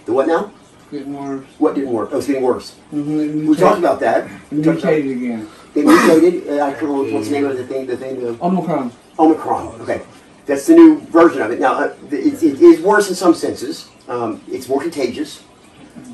[0.06, 0.52] The what now?
[0.92, 1.46] Getting worse.
[1.58, 2.10] What didn't work?
[2.12, 2.76] Oh, it's getting worse.
[2.92, 3.48] Mm-hmm.
[3.48, 4.30] We talked about that.
[4.52, 5.50] We talked about- Mutated again.
[5.76, 6.48] It mutated.
[6.50, 7.86] Uh, I can't remember what's the name of the thing.
[7.86, 8.20] The thing.
[8.22, 8.92] The Omicron.
[9.20, 9.82] Omicron.
[9.82, 10.02] Okay,
[10.46, 11.60] that's the new version of it.
[11.60, 13.90] Now, uh, it, it is worse in some senses.
[14.08, 15.44] Um, it's more contagious,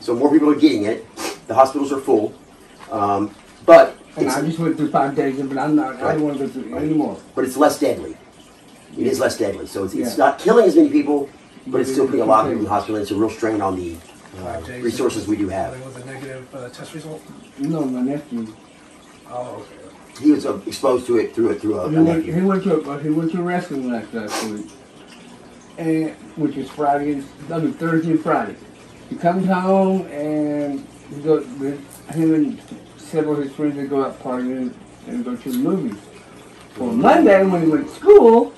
[0.02, 1.06] so more people are getting it.
[1.48, 2.34] The hospitals are full,
[2.92, 3.36] um,
[3.66, 5.96] but And it's, I just went through five days, but I'm not.
[6.02, 7.18] I don't want to go through it anymore.
[7.36, 8.18] but it's less deadly.
[8.98, 10.26] It is less deadly, so it's, it's Yeah.
[10.26, 11.30] not killing as many people,
[11.68, 12.96] but it's still putting a lot of people in the hospital.
[12.96, 13.96] and It's a real strain on the
[14.40, 15.74] uh, resources we do have.
[15.86, 17.22] With a negative uh, test result?
[17.58, 18.54] No, my nephew.
[19.30, 19.81] Oh, okay.
[20.20, 22.76] He was uh, exposed to it through it through a, He went, he went to
[22.80, 24.68] a, he went to a wrestling match last week,
[25.78, 28.56] and which is Friday, and- I mean Thursday and Friday.
[29.10, 32.62] He comes home and he goes with him and
[32.98, 33.76] several of his friends.
[33.76, 34.74] They go out partying
[35.08, 36.00] and go to the movies.
[36.78, 38.54] Well, Monday when he went to school,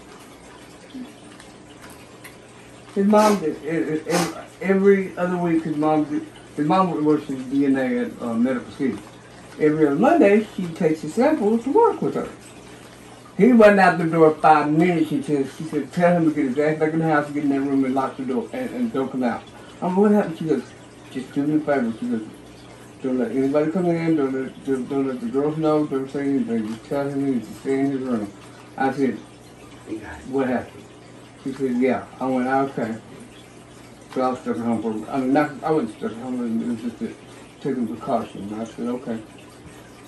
[2.94, 3.58] his mom did,
[4.62, 5.64] every other week.
[5.64, 9.00] His mom did, his mom works in DNA at uh, Medical City.
[9.60, 12.30] Every other Monday, she takes his sample to work with her.
[13.38, 15.10] He wasn't out the door five minutes.
[15.10, 17.44] She said, she said, tell him to get his ass back in the house, get
[17.44, 19.44] in that room and lock the door and, and don't come out.
[19.82, 20.38] I'm what happened?
[20.38, 20.64] She goes,
[21.12, 21.94] just do me a favor.
[22.00, 22.28] She goes,
[23.02, 26.22] don't let anybody come in, don't let, don't, don't let the girls know, don't say
[26.22, 26.68] anything.
[26.68, 28.32] Just tell him to stay in his room.
[28.78, 29.16] I said,
[30.30, 30.84] what happened?
[31.44, 32.06] She said, yeah.
[32.20, 32.98] I went, okay.
[34.14, 36.62] So I was stuck at home for, I mean, not, I wasn't stuck at home,
[36.62, 37.14] it was just a,
[37.62, 38.54] taking precaution.
[38.60, 39.20] I said, okay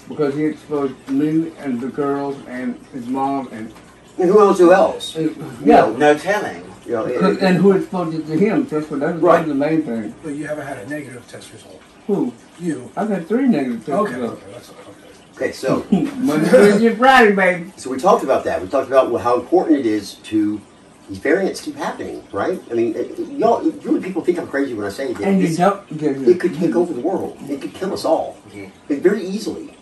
[0.08, 3.74] because he exposed me and the girls and his mom and
[4.18, 4.60] And who else?
[4.60, 5.15] who else?
[5.63, 5.94] Yeah.
[5.98, 6.63] No telling.
[6.86, 8.65] You know, it- And who exposed it to him?
[8.68, 9.46] That's what that was, Right.
[9.48, 10.13] the main thing.
[10.24, 11.82] But you haven't had a negative test result.
[12.08, 12.32] Who?
[12.60, 12.89] You.
[12.96, 14.00] I've had three negative tests.
[14.02, 14.13] Okay.
[14.15, 14.41] results.
[14.44, 14.52] Okay.
[14.54, 15.46] That's okay.
[15.46, 15.86] okay, so
[16.18, 17.74] Monday, Wednesday, Friday, baby.
[17.76, 18.62] so we talked about that.
[18.62, 20.62] We talked about how important it is to
[21.10, 22.60] these variants keep happening, right?
[22.72, 25.22] I mean, it- it- y'all, really, people think I'm crazy when I say that.
[25.24, 25.82] And you it's- don't.
[26.30, 27.38] It could take over the world.
[27.50, 28.38] It could kill us all.
[28.54, 28.68] Yeah.
[28.89, 29.75] It very easily.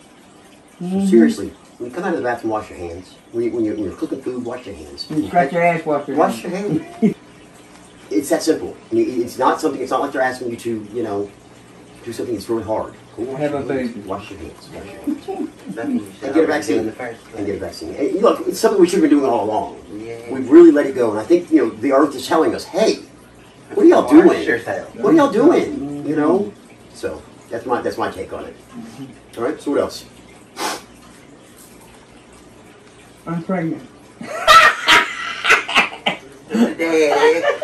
[0.80, 1.08] So Mhm.
[1.10, 3.14] seriously, when you come out of the bathroom, wash your hands.
[3.32, 5.06] When, you, when, you're, when you're cooking food, wash your hands.
[5.10, 6.80] You scratch your ass, wash your Wash hands.
[6.80, 7.16] Wash your hands.
[8.10, 8.76] it's that simple.
[8.90, 9.80] I mean, it's not something.
[9.80, 11.30] It's not like they're asking you to, you know,
[12.04, 12.94] do something that's really hard.
[13.16, 13.92] Go wash Have your a hands.
[13.92, 14.00] baby.
[14.08, 14.68] Wash your hands.
[14.74, 15.28] Wash your hands.
[15.76, 16.78] Nothing you And get a vaccine.
[16.80, 17.94] in the first And get a vaccine.
[17.94, 19.78] And, look, it's something we should have been doing all along.
[19.96, 20.16] Yeah.
[20.32, 22.64] We've really let it go, and I think you know the earth is telling us,
[22.64, 22.98] hey,
[23.74, 24.42] what are y'all doing?
[24.42, 24.94] yourself.
[24.96, 26.04] What are y'all doing?
[26.06, 26.52] You know.
[26.94, 28.56] So that's my that's my take on it.
[29.38, 29.60] All right.
[29.60, 30.04] So what else?
[33.26, 33.88] I'm pregnant.
[36.50, 37.46] Daddy.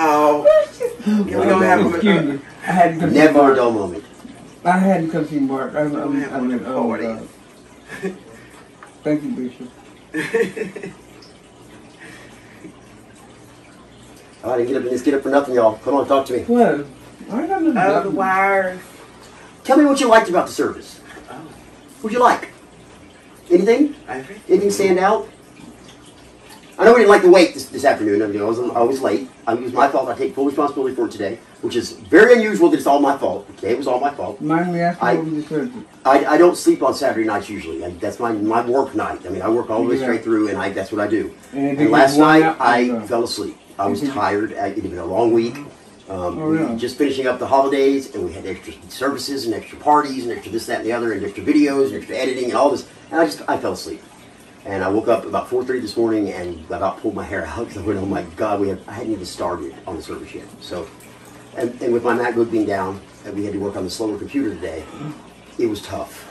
[0.00, 0.46] Oh.
[1.24, 2.40] we don't have Excuse me.
[2.62, 4.04] I had to come see Never a dull moment.
[4.64, 5.74] I had to come see Mark.
[5.74, 8.12] I'm, I'm, We have I'm, I'm, of the uh,
[9.02, 9.70] Thank you, Bishop.
[14.44, 15.78] All right, get up and let's get up for nothing, y'all.
[15.78, 16.44] Come on, talk to me.
[16.44, 16.86] What?
[17.30, 18.80] I got no Oh, the wires.
[19.64, 21.00] Tell me what you liked about the service.
[21.28, 21.34] Oh.
[22.00, 22.50] What'd you like?
[23.50, 23.94] Anything?
[24.48, 25.28] Anything stand out?
[26.78, 28.22] I know we didn't like the wait this, this afternoon.
[28.22, 29.28] I, mean, I was I was late.
[29.48, 30.08] I, it was my fault.
[30.08, 33.18] I take full responsibility for it today, which is very unusual that it's all my
[33.18, 33.48] fault.
[33.56, 34.40] Okay, it was all my fault.
[34.40, 35.82] Mind me I- what was the surgery?
[36.04, 37.84] I, I don't sleep on Saturday nights usually.
[37.84, 39.26] I, that's my my work night.
[39.26, 41.34] I mean, I work all the way straight through, and I that's what I do.
[41.52, 43.56] And And last night I uh, fell asleep.
[43.76, 44.52] I was tired.
[44.54, 45.56] I, it had been a long week.
[46.08, 49.78] Um, Oh, we just finishing up the holidays, and we had extra services and extra
[49.78, 52.54] parties and extra this, that, and the other, and extra videos and extra editing and
[52.54, 52.88] all this.
[53.10, 54.02] And I just I fell asleep.
[54.64, 57.82] And I woke up about 4:30 this morning and about pulled my hair out because
[57.82, 60.46] I went, oh my God, we have, I hadn't even started on the service yet.
[60.60, 60.88] So,
[61.56, 64.18] and, and with my MacBook being down, and we had to work on the slower
[64.18, 64.84] computer today,
[65.58, 66.24] it was tough.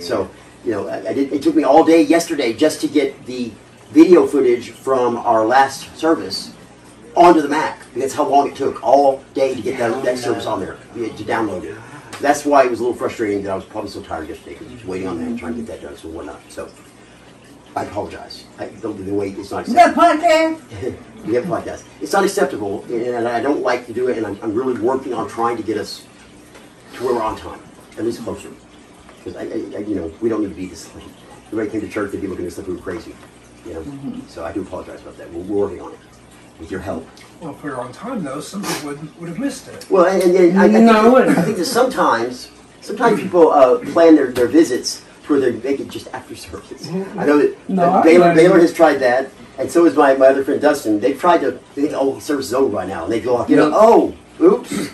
[0.00, 0.28] So,
[0.64, 3.52] you know, I, I did, it took me all day yesterday just to get the
[3.90, 6.52] video footage from our last service
[7.16, 7.80] onto the Mac.
[7.94, 11.24] That's how long it took all day to get that, that service on there, to
[11.24, 11.76] download it.
[12.20, 14.68] That's why it was a little frustrating that I was probably so tired yesterday because
[14.68, 16.40] I was waiting on that and trying to get that done, so whatnot.
[16.50, 16.70] So,
[17.74, 18.44] I apologize.
[18.58, 20.96] I, the, the wait is not You got a acceptable.
[20.96, 20.96] podcast?
[21.26, 21.84] we have podcasts.
[22.00, 25.14] It's not acceptable, and I don't like to do it, and I'm, I'm really working
[25.14, 26.04] on trying to get us
[26.94, 27.60] to where we're on time,
[27.96, 28.50] at least closer.
[29.18, 31.04] Because I, I, I, you know, we don't need to be this late.
[31.46, 33.14] Everybody came to church, they'd be looking at us like we were crazy.
[33.64, 34.26] You know, mm-hmm.
[34.28, 35.32] so I do apologize about that.
[35.32, 35.98] We're, we're working on it
[36.58, 37.06] with your help.
[37.40, 39.86] Well, if we were on time though, some people would, would have missed it.
[39.90, 41.38] Well, and, and, and I, I, think, No, I wouldn't.
[41.38, 42.50] I think that sometimes,
[42.82, 46.88] sometimes people uh, plan their, their visits to where they make it just after service.
[46.88, 49.96] I know that No, uh, I Baylor, plan- Baylor has tried that, and so has
[49.96, 51.00] my, my other friend Dustin.
[51.00, 53.56] They've tried to they think, oh, service is over by now, and they go, you
[53.56, 54.90] know, oh, oops.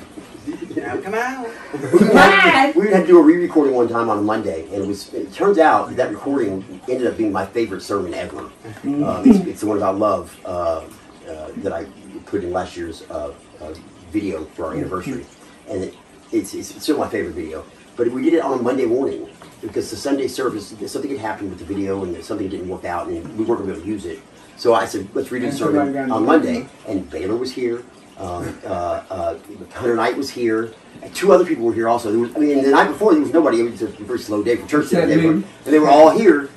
[0.76, 1.48] Now come out.
[1.92, 4.86] We had, we had to do a re-recording one time on a Monday, and it
[4.86, 5.12] was.
[5.14, 8.50] It turns out that, that recording ended up being my favorite sermon ever.
[8.84, 10.84] Um, it's, it's the one about love uh,
[11.28, 11.86] uh, that I
[12.26, 13.74] put in last year's uh, uh,
[14.10, 15.24] video for our anniversary,
[15.68, 15.94] and it,
[16.32, 17.64] it's, it's still my favorite video.
[17.96, 19.28] But we did it on a Monday morning
[19.62, 23.08] because the Sunday service something had happened with the video, and something didn't work out,
[23.08, 24.20] and we weren't going to be able to use it.
[24.56, 26.26] So I said, let's redo the sermon on.
[26.26, 27.84] Monday, and Baylor was here.
[28.18, 29.38] Um, uh, uh,
[29.72, 30.72] Hunter Knight was here.
[31.02, 32.10] And two other people were here also.
[32.10, 33.60] There was, I mean, the night before there was nobody.
[33.60, 34.88] It was a very slow day for church.
[34.90, 36.48] They, were, and they were all here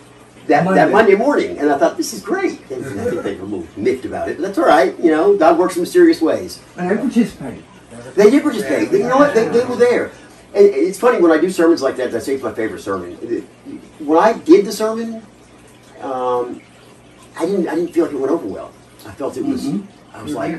[0.49, 0.91] that, that Monday.
[0.91, 1.57] Monday morning.
[1.57, 2.59] And I thought, this is great.
[2.71, 4.37] And I think they were a little miffed about it.
[4.37, 4.97] But that's all right.
[4.99, 6.61] You know, God works in mysterious ways.
[6.77, 7.63] And they participated.
[8.15, 8.91] They did participate.
[8.91, 9.33] You know what?
[9.33, 10.11] They, they were there.
[10.53, 12.13] And it's funny when I do sermons like that.
[12.13, 13.13] I say it's my favorite sermon.
[13.99, 15.21] When I did the sermon,
[16.01, 16.61] um,
[17.37, 17.67] I didn't.
[17.67, 18.71] I didn't feel like it went over well.
[19.05, 19.65] I felt it was.
[19.67, 19.85] Mhm.
[20.13, 20.55] I was like,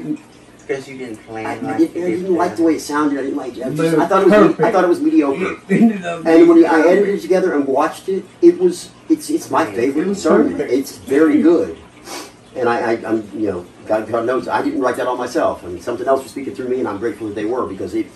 [0.71, 2.81] Because you didn't plan I, I, like didn't, you did didn't like the way it
[2.81, 3.19] sounded.
[3.19, 3.55] I didn't like.
[3.55, 4.61] I, just, I thought it was.
[4.61, 5.57] I thought it was mediocre.
[5.69, 8.93] It And when being- I edited it together and watched it, it was.
[9.09, 10.53] It's it's my favorite sermon.
[10.53, 10.73] Perfect.
[10.73, 11.77] It's very good.
[12.55, 15.65] And I, I, I'm, you know, God, God knows I didn't write that all myself.
[15.65, 17.95] I mean, something else was speaking through me, and I'm grateful that they were because
[17.97, 18.07] it,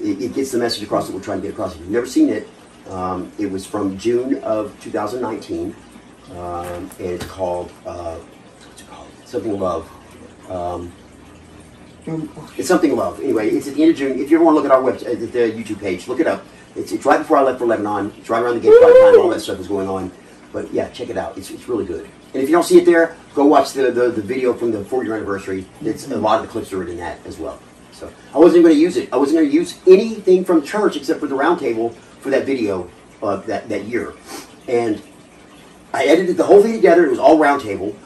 [0.00, 1.74] it, it gets the message across that we're trying to get across.
[1.74, 2.48] If you've never seen it,
[2.90, 5.74] um, it was from June of 2019,
[6.30, 8.18] um, and it's called uh,
[8.76, 9.08] it called?
[9.24, 9.90] Something Love.
[10.48, 10.92] Um,
[12.56, 13.20] it's something love.
[13.20, 14.18] Anyway, it's at the end of June.
[14.18, 16.26] If you ever want to look at our website, at the YouTube page, look it
[16.26, 16.44] up.
[16.74, 18.12] It's, it's right before I left for Lebanon.
[18.18, 19.20] It's right around the Pride time.
[19.20, 20.12] All that stuff is going on.
[20.52, 21.36] But yeah, check it out.
[21.36, 22.08] It's, it's really good.
[22.34, 24.84] And if you don't see it there, go watch the, the, the video from the
[24.84, 25.66] four year anniversary.
[25.82, 27.60] It's a lot of the clips are in that as well.
[27.92, 29.12] So I wasn't going to use it.
[29.12, 32.90] I wasn't going to use anything from church except for the roundtable for that video
[33.22, 34.14] uh, that that year.
[34.68, 35.02] And
[35.92, 37.06] I edited the whole thing together.
[37.06, 37.96] It was all roundtable.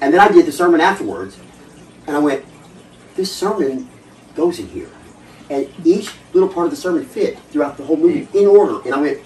[0.00, 1.38] And then I did the sermon afterwards,
[2.06, 2.44] and I went,
[3.18, 3.88] this sermon
[4.34, 4.88] goes in here.
[5.50, 8.80] And each little part of the sermon fit throughout the whole movie in order.
[8.84, 9.18] And I went,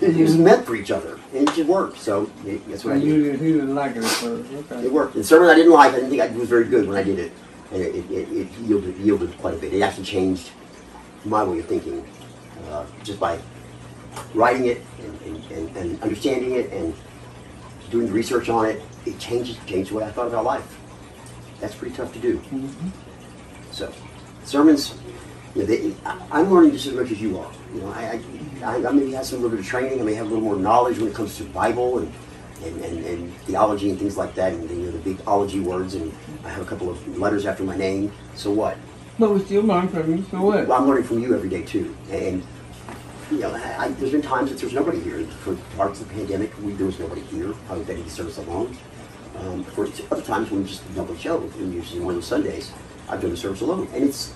[0.00, 1.18] it was meant for each other.
[1.34, 1.98] And it just worked.
[1.98, 2.26] So
[2.68, 3.08] that's what I And did.
[3.08, 4.04] you didn't, he didn't like it.
[4.22, 4.84] Okay.
[4.86, 5.14] It worked.
[5.14, 7.18] The sermon I didn't like, I didn't think I was very good when I did
[7.18, 7.32] it.
[7.72, 9.74] And it, it, it, it yielded, yielded quite a bit.
[9.74, 10.50] It actually changed
[11.24, 12.06] my way of thinking
[12.70, 13.40] uh, just by
[14.34, 16.94] writing it and, and, and, and understanding it and
[17.90, 18.80] doing the research on it.
[19.04, 20.78] It changes, changed the way I thought about life.
[21.60, 22.40] That's pretty tough to do.
[23.76, 23.92] So,
[24.44, 24.94] sermons,
[25.54, 25.94] you know, they,
[26.30, 27.52] I'm learning just as much as you are.
[27.74, 28.18] You know, I,
[28.64, 30.00] I, I maybe have some little bit of training.
[30.00, 32.10] I may have a little more knowledge when it comes to Bible and,
[32.64, 35.94] and, and, and theology and things like that, and you know, the big ology words.
[35.94, 36.10] And
[36.42, 38.10] I have a couple of letters after my name.
[38.34, 38.78] So what?
[39.18, 40.66] But we still learn from you, so what?
[40.66, 41.94] Well, I'm learning from you every day too.
[42.10, 42.42] And
[43.30, 45.22] you know, I, I, there's been times that there's nobody here.
[45.44, 47.52] For parts of the pandemic, we, there was nobody here.
[47.68, 48.74] I was ready to service alone.
[49.36, 52.72] Um, for other times when we just nobody showed, and usually one of those Sundays,
[53.08, 54.34] I've done the service alone, and it's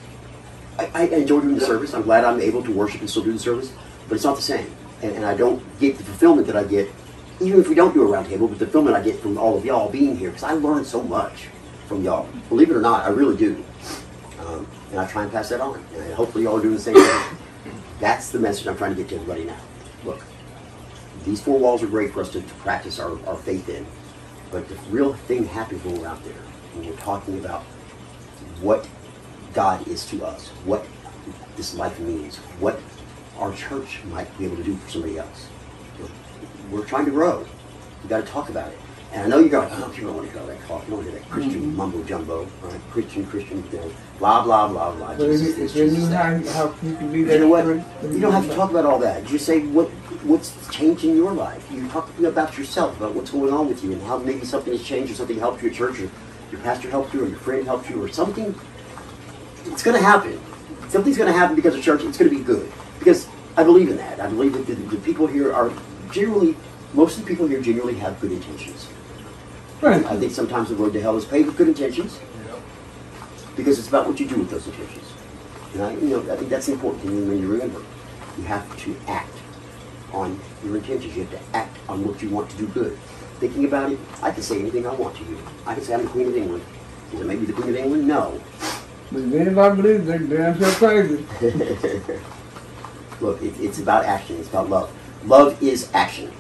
[0.79, 1.93] I, I enjoy doing the service.
[1.93, 3.73] I'm glad I'm able to worship and still do the service,
[4.09, 6.89] but it's not the same, and, and I don't get the fulfillment that I get,
[7.41, 8.49] even if we don't do a roundtable.
[8.49, 11.03] But the fulfillment I get from all of y'all being here, because I learn so
[11.03, 11.49] much
[11.87, 12.29] from y'all.
[12.49, 13.64] Believe it or not, I really do,
[14.41, 15.85] um, and I try and pass that on.
[15.95, 17.39] And hopefully, y'all are doing the same thing.
[17.99, 19.59] That's the message I'm trying to get to everybody now.
[20.05, 20.23] Look,
[21.25, 23.85] these four walls are great for us to, to practice our, our faith in.
[24.51, 26.33] But the real thing happens when we're out there,
[26.75, 27.64] when we're talking about
[28.61, 28.89] what
[29.53, 30.87] God is to us, what
[31.57, 32.81] this life means, what
[33.39, 35.49] our church might be able to do for somebody else.
[36.71, 37.47] We're trying to grow.
[38.03, 38.79] We got to talk about it.
[39.13, 40.85] And I know you're going, oh, you don't want to go that talk.
[40.85, 41.77] You don't want to hear that Christian mm-hmm.
[41.77, 42.81] mumbo jumbo, right?
[42.91, 45.17] Christian, Christian, you know, blah, blah, blah, blah.
[45.17, 47.65] But if, Jesus if this, Jesus how, how you can be You know what?
[47.65, 49.25] You don't have to talk about all that.
[49.25, 49.89] Just say what
[50.23, 51.67] what's changed in your life.
[51.73, 54.85] You talk about yourself, about what's going on with you, and how maybe something has
[54.85, 56.11] changed, or something helped your church, or
[56.51, 58.55] your pastor helped you, or your friend helped you, or something.
[59.66, 60.40] It's going to happen.
[60.88, 62.03] Something's going to happen because of church.
[62.03, 64.20] It's going to be good because I believe in that.
[64.20, 65.72] I believe that the, the people here are
[66.11, 66.57] generally,
[66.94, 68.88] most of the people here generally have good intentions.
[69.80, 70.05] Right.
[70.05, 72.18] I think sometimes the road to hell is paved with good intentions
[73.57, 75.12] because it's about what you do with those intentions.
[75.74, 77.82] And I, you know, I think that's important thing when you remember.
[78.36, 79.36] You have to act
[80.12, 81.16] on your intentions.
[81.16, 82.98] You have to act on what you want to do good.
[83.41, 85.38] Thinking about it, I can say anything I want to you.
[85.66, 86.62] I can say I'm the Queen of England.
[87.14, 88.07] Is it maybe the Queen of England?
[88.07, 88.38] No.
[89.11, 91.24] But if anybody believes they're damn sure crazy.
[93.20, 94.36] Look, it, it's about action.
[94.36, 94.93] It's about love.
[95.24, 96.30] Love is action.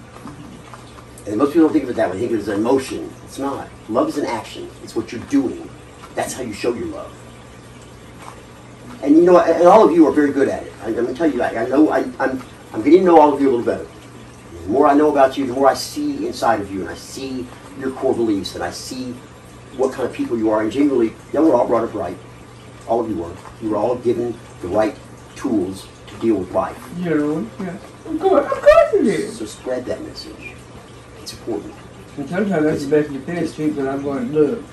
[1.26, 2.16] And most people don't think of it that way.
[2.16, 3.10] They think of it as an emotion.
[3.24, 3.68] It's not.
[3.88, 4.70] Love is an action.
[4.82, 5.70] It's what you're doing.
[6.14, 7.16] That's how you show your love.
[9.02, 10.72] And you know, and all of you are very good at it.
[10.82, 12.42] I, I'm going to tell you, I, I know I, I'm,
[12.74, 13.86] I'm getting to know all of you a little better.
[14.64, 16.94] The more I know about you, the more I see inside of you, and I
[16.94, 17.46] see
[17.78, 19.12] your core beliefs, and I see
[19.76, 20.62] what kind of people you are.
[20.62, 22.16] And genuinely, you were all brought up right.
[22.86, 23.32] All of you were.
[23.62, 24.96] You were all given the right
[25.36, 26.78] tools to deal with life.
[26.98, 27.76] You know, yeah.
[28.06, 29.38] Of course, of course it is.
[29.38, 30.54] So spread that message.
[31.22, 31.74] It's important.
[32.16, 34.64] And sometimes that's the best defense, people I'm going to look.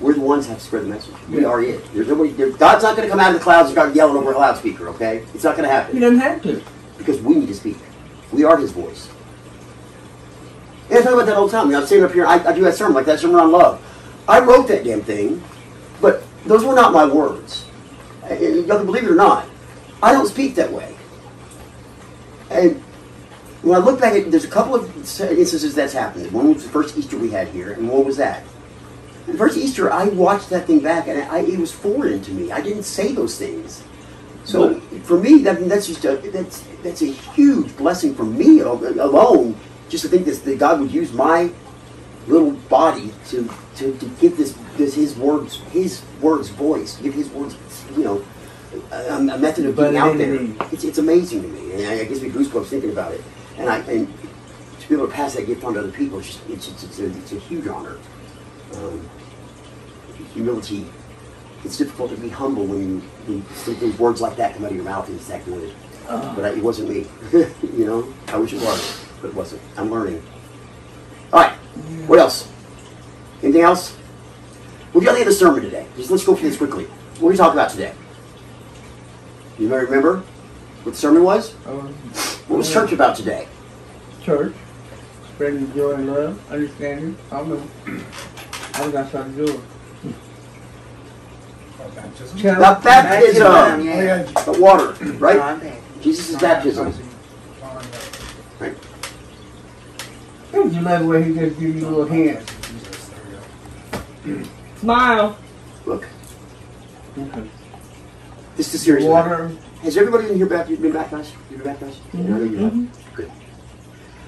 [0.00, 1.14] We're the ones that have to spread the message.
[1.30, 1.48] We Yeah.
[1.48, 1.92] are it.
[1.94, 2.30] There's nobody.
[2.32, 4.38] There, God's not going to come out of the clouds and start yelling over a
[4.38, 4.88] loudspeaker.
[4.90, 5.96] Okay, it's not going to happen.
[5.96, 6.98] He happen doesn't have to.
[6.98, 7.78] because we need to speak.
[8.32, 9.08] We are His voice.
[10.88, 11.74] And I talk about that all the time.
[11.74, 12.26] I'm sitting up here.
[12.26, 13.80] I, I do that sermon like that sermon on love.
[14.28, 15.42] I wrote that damn thing,
[16.00, 17.66] but those were not my words.
[18.30, 19.46] You can believe it or not.
[20.02, 20.96] I don't speak that way.
[22.50, 22.82] And
[23.62, 26.30] when I look back at, there's a couple of instances that's happened.
[26.32, 28.44] One was the first Easter we had here, and what was that?
[29.26, 32.50] The first Easter, I watched that thing back, and I, it was foreign to me.
[32.50, 33.82] I didn't say those things.
[34.44, 39.56] So for me, that, that's just a that's that's a huge blessing for me alone.
[39.88, 41.52] Just to think this, that God would use my
[42.26, 47.28] little body to, to, to give this, this His words His words voice, give His
[47.30, 47.56] words,
[47.96, 48.24] you know,
[48.90, 50.34] a, a method of being out there.
[50.72, 53.22] It's, it's amazing to me, and I, I gives me goosebumps thinking about it.
[53.58, 54.12] And I and
[54.80, 56.82] to be able to pass that gift on to other people, it's just it's it's,
[56.84, 57.98] it's, a, it's a huge honor.
[58.74, 59.08] Um,
[60.32, 60.86] humility.
[61.64, 64.84] It's difficult to be humble when you, when words like that come out of your
[64.84, 65.08] mouth.
[65.08, 65.72] And it's that good.
[66.06, 67.06] But I, it wasn't me.
[67.32, 69.62] you know, I wish it was, but it wasn't.
[69.76, 70.22] I'm learning.
[71.32, 71.52] All right.
[72.08, 72.50] What else?
[73.42, 73.96] Anything else?
[74.92, 75.86] Do you think of the sermon today?
[75.96, 76.84] Just let's go through this quickly.
[77.18, 77.94] What are we talking about today?
[79.58, 80.18] You may remember
[80.82, 81.54] what the sermon was?
[81.66, 81.94] Um,
[82.48, 83.48] What was church about today?
[84.22, 84.54] church,
[85.34, 87.16] spreading joy and love, understanding.
[87.32, 88.02] I don't know.
[88.74, 89.46] I got something
[91.84, 92.38] with baptism.
[92.38, 92.58] it.
[92.82, 93.84] Baptism.
[93.84, 94.02] Yeah.
[94.02, 94.22] yeah.
[94.44, 95.72] The water, right?
[96.00, 96.92] Jesus' baptism.
[98.58, 98.76] Right.
[100.52, 102.42] You love the way he just give you a little there
[104.78, 105.36] Smile.
[105.86, 106.06] Look,
[107.18, 107.42] Okay.
[108.56, 109.04] this is serious.
[109.04, 109.50] Water.
[109.82, 111.32] Has everybody in here baptized, been baptized?
[111.50, 111.98] You been baptized?
[112.14, 112.72] I know you have.
[112.72, 112.86] Mhm.
[113.14, 113.30] Good.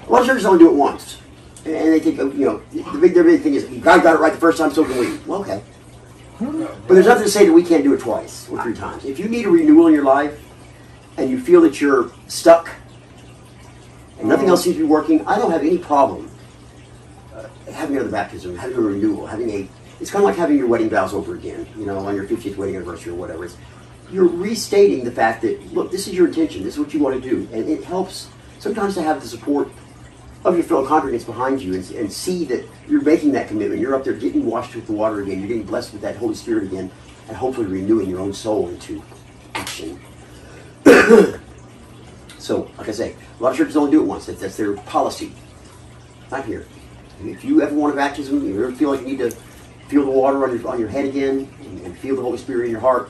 [0.07, 1.17] A lot of churches only do it once.
[1.65, 4.33] And they think, you know, the big, their big thing is, God got it right
[4.33, 5.17] the first time, so can we.
[5.25, 5.61] Well, okay.
[6.39, 9.05] But there's nothing to say that we can't do it twice or three times.
[9.05, 10.41] If you need a renewal in your life
[11.17, 12.69] and you feel that you're stuck
[14.19, 16.29] and nothing else seems to be working, I don't have any problem
[17.33, 19.67] uh, having another baptism, having a renewal, having a.
[20.01, 22.57] It's kind of like having your wedding vows over again, you know, on your 50th
[22.57, 23.45] wedding anniversary or whatever.
[23.45, 23.55] It's,
[24.11, 27.21] you're restating the fact that, look, this is your intention, this is what you want
[27.21, 27.47] to do.
[27.53, 28.27] And it helps
[28.59, 29.69] sometimes to have the support
[30.45, 33.81] of your fellow congregants behind you and, and see that you're making that commitment.
[33.81, 35.39] You're up there getting washed with the water again.
[35.39, 36.91] You're getting blessed with that Holy Spirit again,
[37.27, 39.03] and hopefully renewing your own soul into
[39.55, 39.99] action.
[42.37, 44.27] so, like I say, a lot of churches only do it once.
[44.27, 45.33] That's, that's their policy.
[46.29, 46.67] Not here.
[47.23, 49.31] If you ever want a baptism, you ever feel like you need to
[49.87, 52.65] feel the water on your, on your head again and, and feel the Holy Spirit
[52.65, 53.09] in your heart,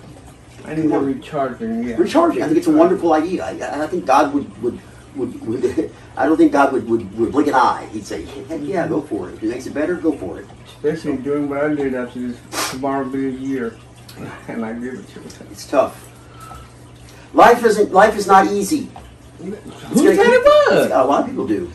[0.64, 1.84] I need to recharging.
[1.84, 1.96] Yeah.
[1.98, 2.42] recharging.
[2.42, 3.46] I think it's a wonderful idea.
[3.46, 4.80] I, I think God would would,
[5.16, 7.88] would, would I don't think God would, would, would blink an eye.
[7.92, 9.36] He'd say, Heck yeah, go for it.
[9.36, 10.48] If it makes it better, go for it.
[10.78, 12.72] Especially doing what I did after this.
[12.72, 13.78] Tomorrow will be a year,
[14.48, 15.26] and I give it to you.
[15.52, 16.12] It's tough.
[17.34, 18.90] Life isn't life is not easy.
[19.40, 19.52] Who
[20.16, 20.92] said it was?
[20.92, 21.72] A lot of people do.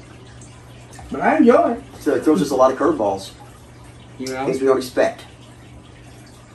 [1.10, 1.82] But I enjoy it.
[2.00, 3.32] So it throws us a lot of curveballs,
[4.18, 4.46] You know.
[4.46, 5.24] things we don't expect.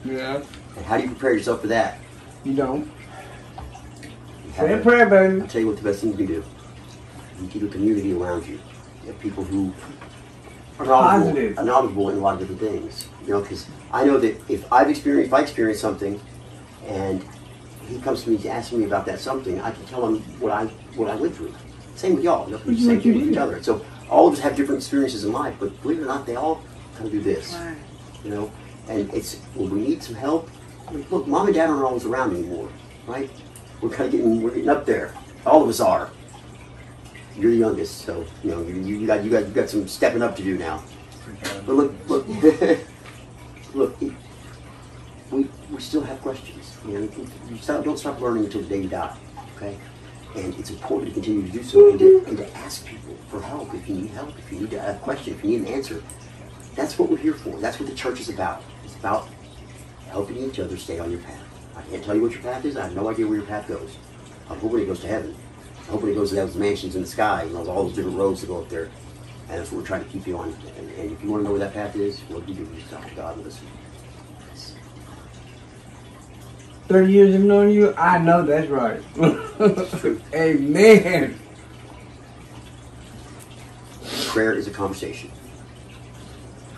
[0.03, 0.41] Yeah.
[0.75, 1.99] And how do you prepare yourself for that?
[2.43, 2.91] You don't.
[4.55, 5.41] Say a a- prayer, baby.
[5.41, 6.43] I'll tell you what the best thing you can do.
[7.41, 8.59] You keep a community around you.
[9.03, 9.73] You have people who
[10.79, 11.57] are knowledgeable, Positive.
[11.57, 13.07] are knowledgeable in a lot of different things.
[13.25, 16.19] You know, because I know that if I've experienced, if I experience something,
[16.85, 17.23] and
[17.87, 20.51] he comes to me to ask me about that something, I can tell him what
[20.51, 20.65] I
[20.95, 21.53] what I went through.
[21.95, 22.45] Same with y'all.
[22.45, 23.61] You know, What you- same thing with each other.
[23.63, 26.35] So all of us have different experiences in life, but believe it or not, they
[26.35, 26.61] all
[26.95, 27.55] kind of do this.
[28.23, 28.51] You know,
[28.89, 30.49] and it's when we need some help.
[31.09, 32.69] Look, mom and dad aren't always around anymore,
[33.07, 33.29] right?
[33.81, 35.13] We're kind of getting we're getting up there.
[35.45, 36.09] All of us are.
[37.37, 40.21] You're the youngest, so you know you, you, got you got you got some stepping
[40.21, 40.83] up to do now.
[41.65, 42.27] But look, look,
[43.73, 43.99] look.
[45.31, 46.77] We we still have questions.
[46.87, 47.09] You know,
[47.49, 49.17] you stop, don't stop learning until the day you die.
[49.55, 49.77] Okay,
[50.35, 53.41] and it's important to continue to do so and to, and to ask people for
[53.41, 56.01] help if you need help, if you need a question, if you need an answer.
[56.75, 57.57] That's what we're here for.
[57.59, 58.61] That's what the church is about.
[58.83, 59.29] It's about
[60.09, 61.41] helping each other stay on your path.
[61.75, 62.75] I can't tell you what your path is.
[62.75, 63.97] I have no idea where your path goes.
[64.49, 65.35] I'm hoping it goes to heaven.
[65.91, 67.43] I'm it goes to those mansions in the sky.
[67.43, 68.89] You know, all those different roads that go up there.
[69.49, 70.55] And that's what we're trying to keep you on.
[70.77, 72.71] And, and if you want to know where that path is, what do you do?
[72.73, 73.67] You just talk to God and listen.
[76.87, 79.01] 30 years of knowing you, I know that's right.
[80.35, 81.39] Amen.
[84.27, 85.31] Prayer is a conversation.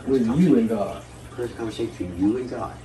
[0.06, 1.04] With you and God.
[1.32, 2.78] Prayer is a conversation between you and God.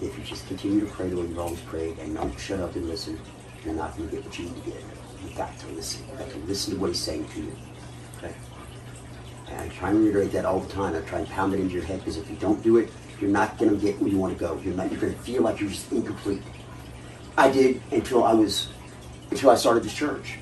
[0.00, 2.76] If you just continue to pray the way you've always prayed and don't shut up
[2.76, 3.18] and listen,
[3.64, 4.84] you're not going to get what you need to get.
[5.22, 6.04] You've got to listen.
[6.08, 7.56] You've got to listen to what He's saying to you.
[8.18, 8.34] Okay?
[9.48, 10.94] And I try and reiterate that all the time.
[10.94, 12.90] I try and pound it into your head because if you don't do it,
[13.20, 14.58] you're not going to get where you want to go.
[14.64, 14.90] You're not.
[14.90, 16.42] You're going to feel like you're just incomplete.
[17.36, 18.68] I did until I was,
[19.30, 20.38] until I started this church.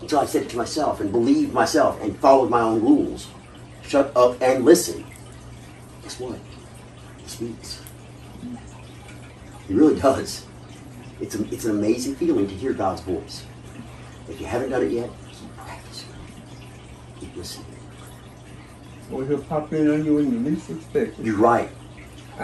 [0.00, 3.28] Until I said it to myself and believed myself and followed my own rules.
[3.82, 5.04] Shut up and listen.
[6.02, 6.38] Guess what?
[7.18, 7.82] It speaks.
[9.68, 10.44] It really does.
[11.20, 13.44] It's, a, it's an amazing feeling to hear God's voice.
[14.28, 16.08] If you haven't done it yet, keep practicing.
[17.20, 17.66] Keep listening.
[19.12, 21.24] Or he'll pop in on you when you least expect it.
[21.24, 21.70] You're right.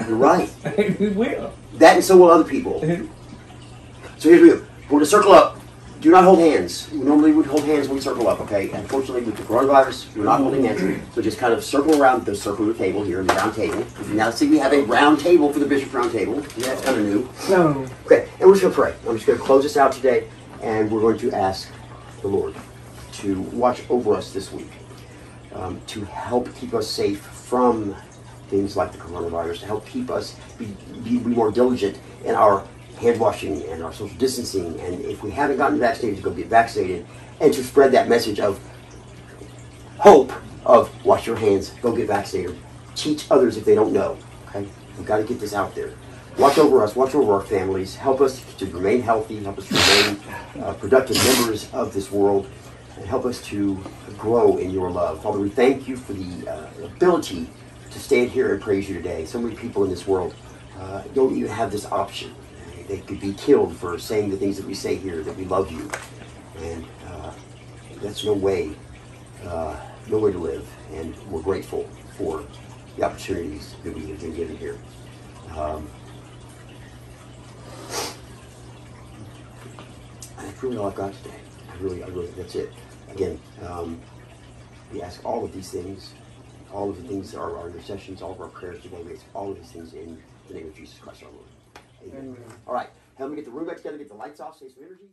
[0.06, 0.48] You're right.
[0.98, 1.52] he will.
[1.74, 2.80] That and so will other people.
[2.80, 4.66] So here's the deal.
[4.84, 5.58] We're going to circle up.
[6.00, 6.90] Do not hold hands.
[6.92, 8.70] Normally We normally would hold hands when we circle up, okay?
[8.72, 11.00] Unfortunately, with the coronavirus, we're not holding hands.
[11.14, 13.86] So just kind of circle around the circular table here, in the round table.
[14.08, 16.42] Now, see, we have a round table for the bishop's round table.
[16.56, 17.28] Yeah, that's kind of new.
[17.48, 17.86] No.
[18.06, 18.94] Okay, and we're just going to pray.
[19.08, 20.28] I'm just going to close this out today,
[20.62, 21.70] and we're going to ask
[22.20, 22.54] the Lord
[23.12, 24.70] to watch over us this week,
[25.54, 27.94] um, to help keep us safe from
[28.48, 30.66] things like the coronavirus, to help keep us be,
[31.04, 32.66] be, be more diligent in our
[32.98, 36.46] hand washing and our social distancing, and if we haven't gotten vaccinated, to go get
[36.46, 37.06] vaccinated,
[37.40, 38.60] and to spread that message of
[39.98, 40.32] hope
[40.64, 42.56] of wash your hands, go get vaccinated,
[42.94, 44.16] teach others if they don't know.
[44.48, 45.92] Okay, we've got to get this out there.
[46.38, 49.74] Watch over us, watch over our families, help us to remain healthy, help us to
[49.74, 52.48] remain uh, productive members of this world,
[52.96, 53.82] and help us to
[54.18, 55.22] grow in your love.
[55.22, 57.48] Father, we thank you for the uh, ability
[57.90, 59.24] to stand here and praise you today.
[59.24, 60.34] So many people in this world
[60.78, 62.34] uh, don't even have this option.
[62.88, 65.70] They could be killed for saying the things that we say here, that we love
[65.70, 65.90] you.
[66.58, 67.32] And uh,
[68.02, 68.74] that's no way,
[69.44, 69.78] uh,
[70.08, 70.68] no way to live.
[70.92, 72.44] And we're grateful for
[72.96, 74.78] the opportunities that we have been given here.
[75.56, 75.88] Um,
[80.38, 81.34] and that's really all I've got today.
[81.70, 82.72] I really, I really, that's it.
[83.10, 84.00] Again, um,
[84.92, 86.12] we ask all of these things,
[86.72, 89.24] all of the things, that our, our intercessions, all of our prayers today, we ask
[89.34, 91.46] all of these things in the name of Jesus Christ our Lord.
[92.04, 92.36] Amen.
[92.66, 94.84] All right, help me get the room back together, get the lights off, save some
[94.84, 95.10] energy.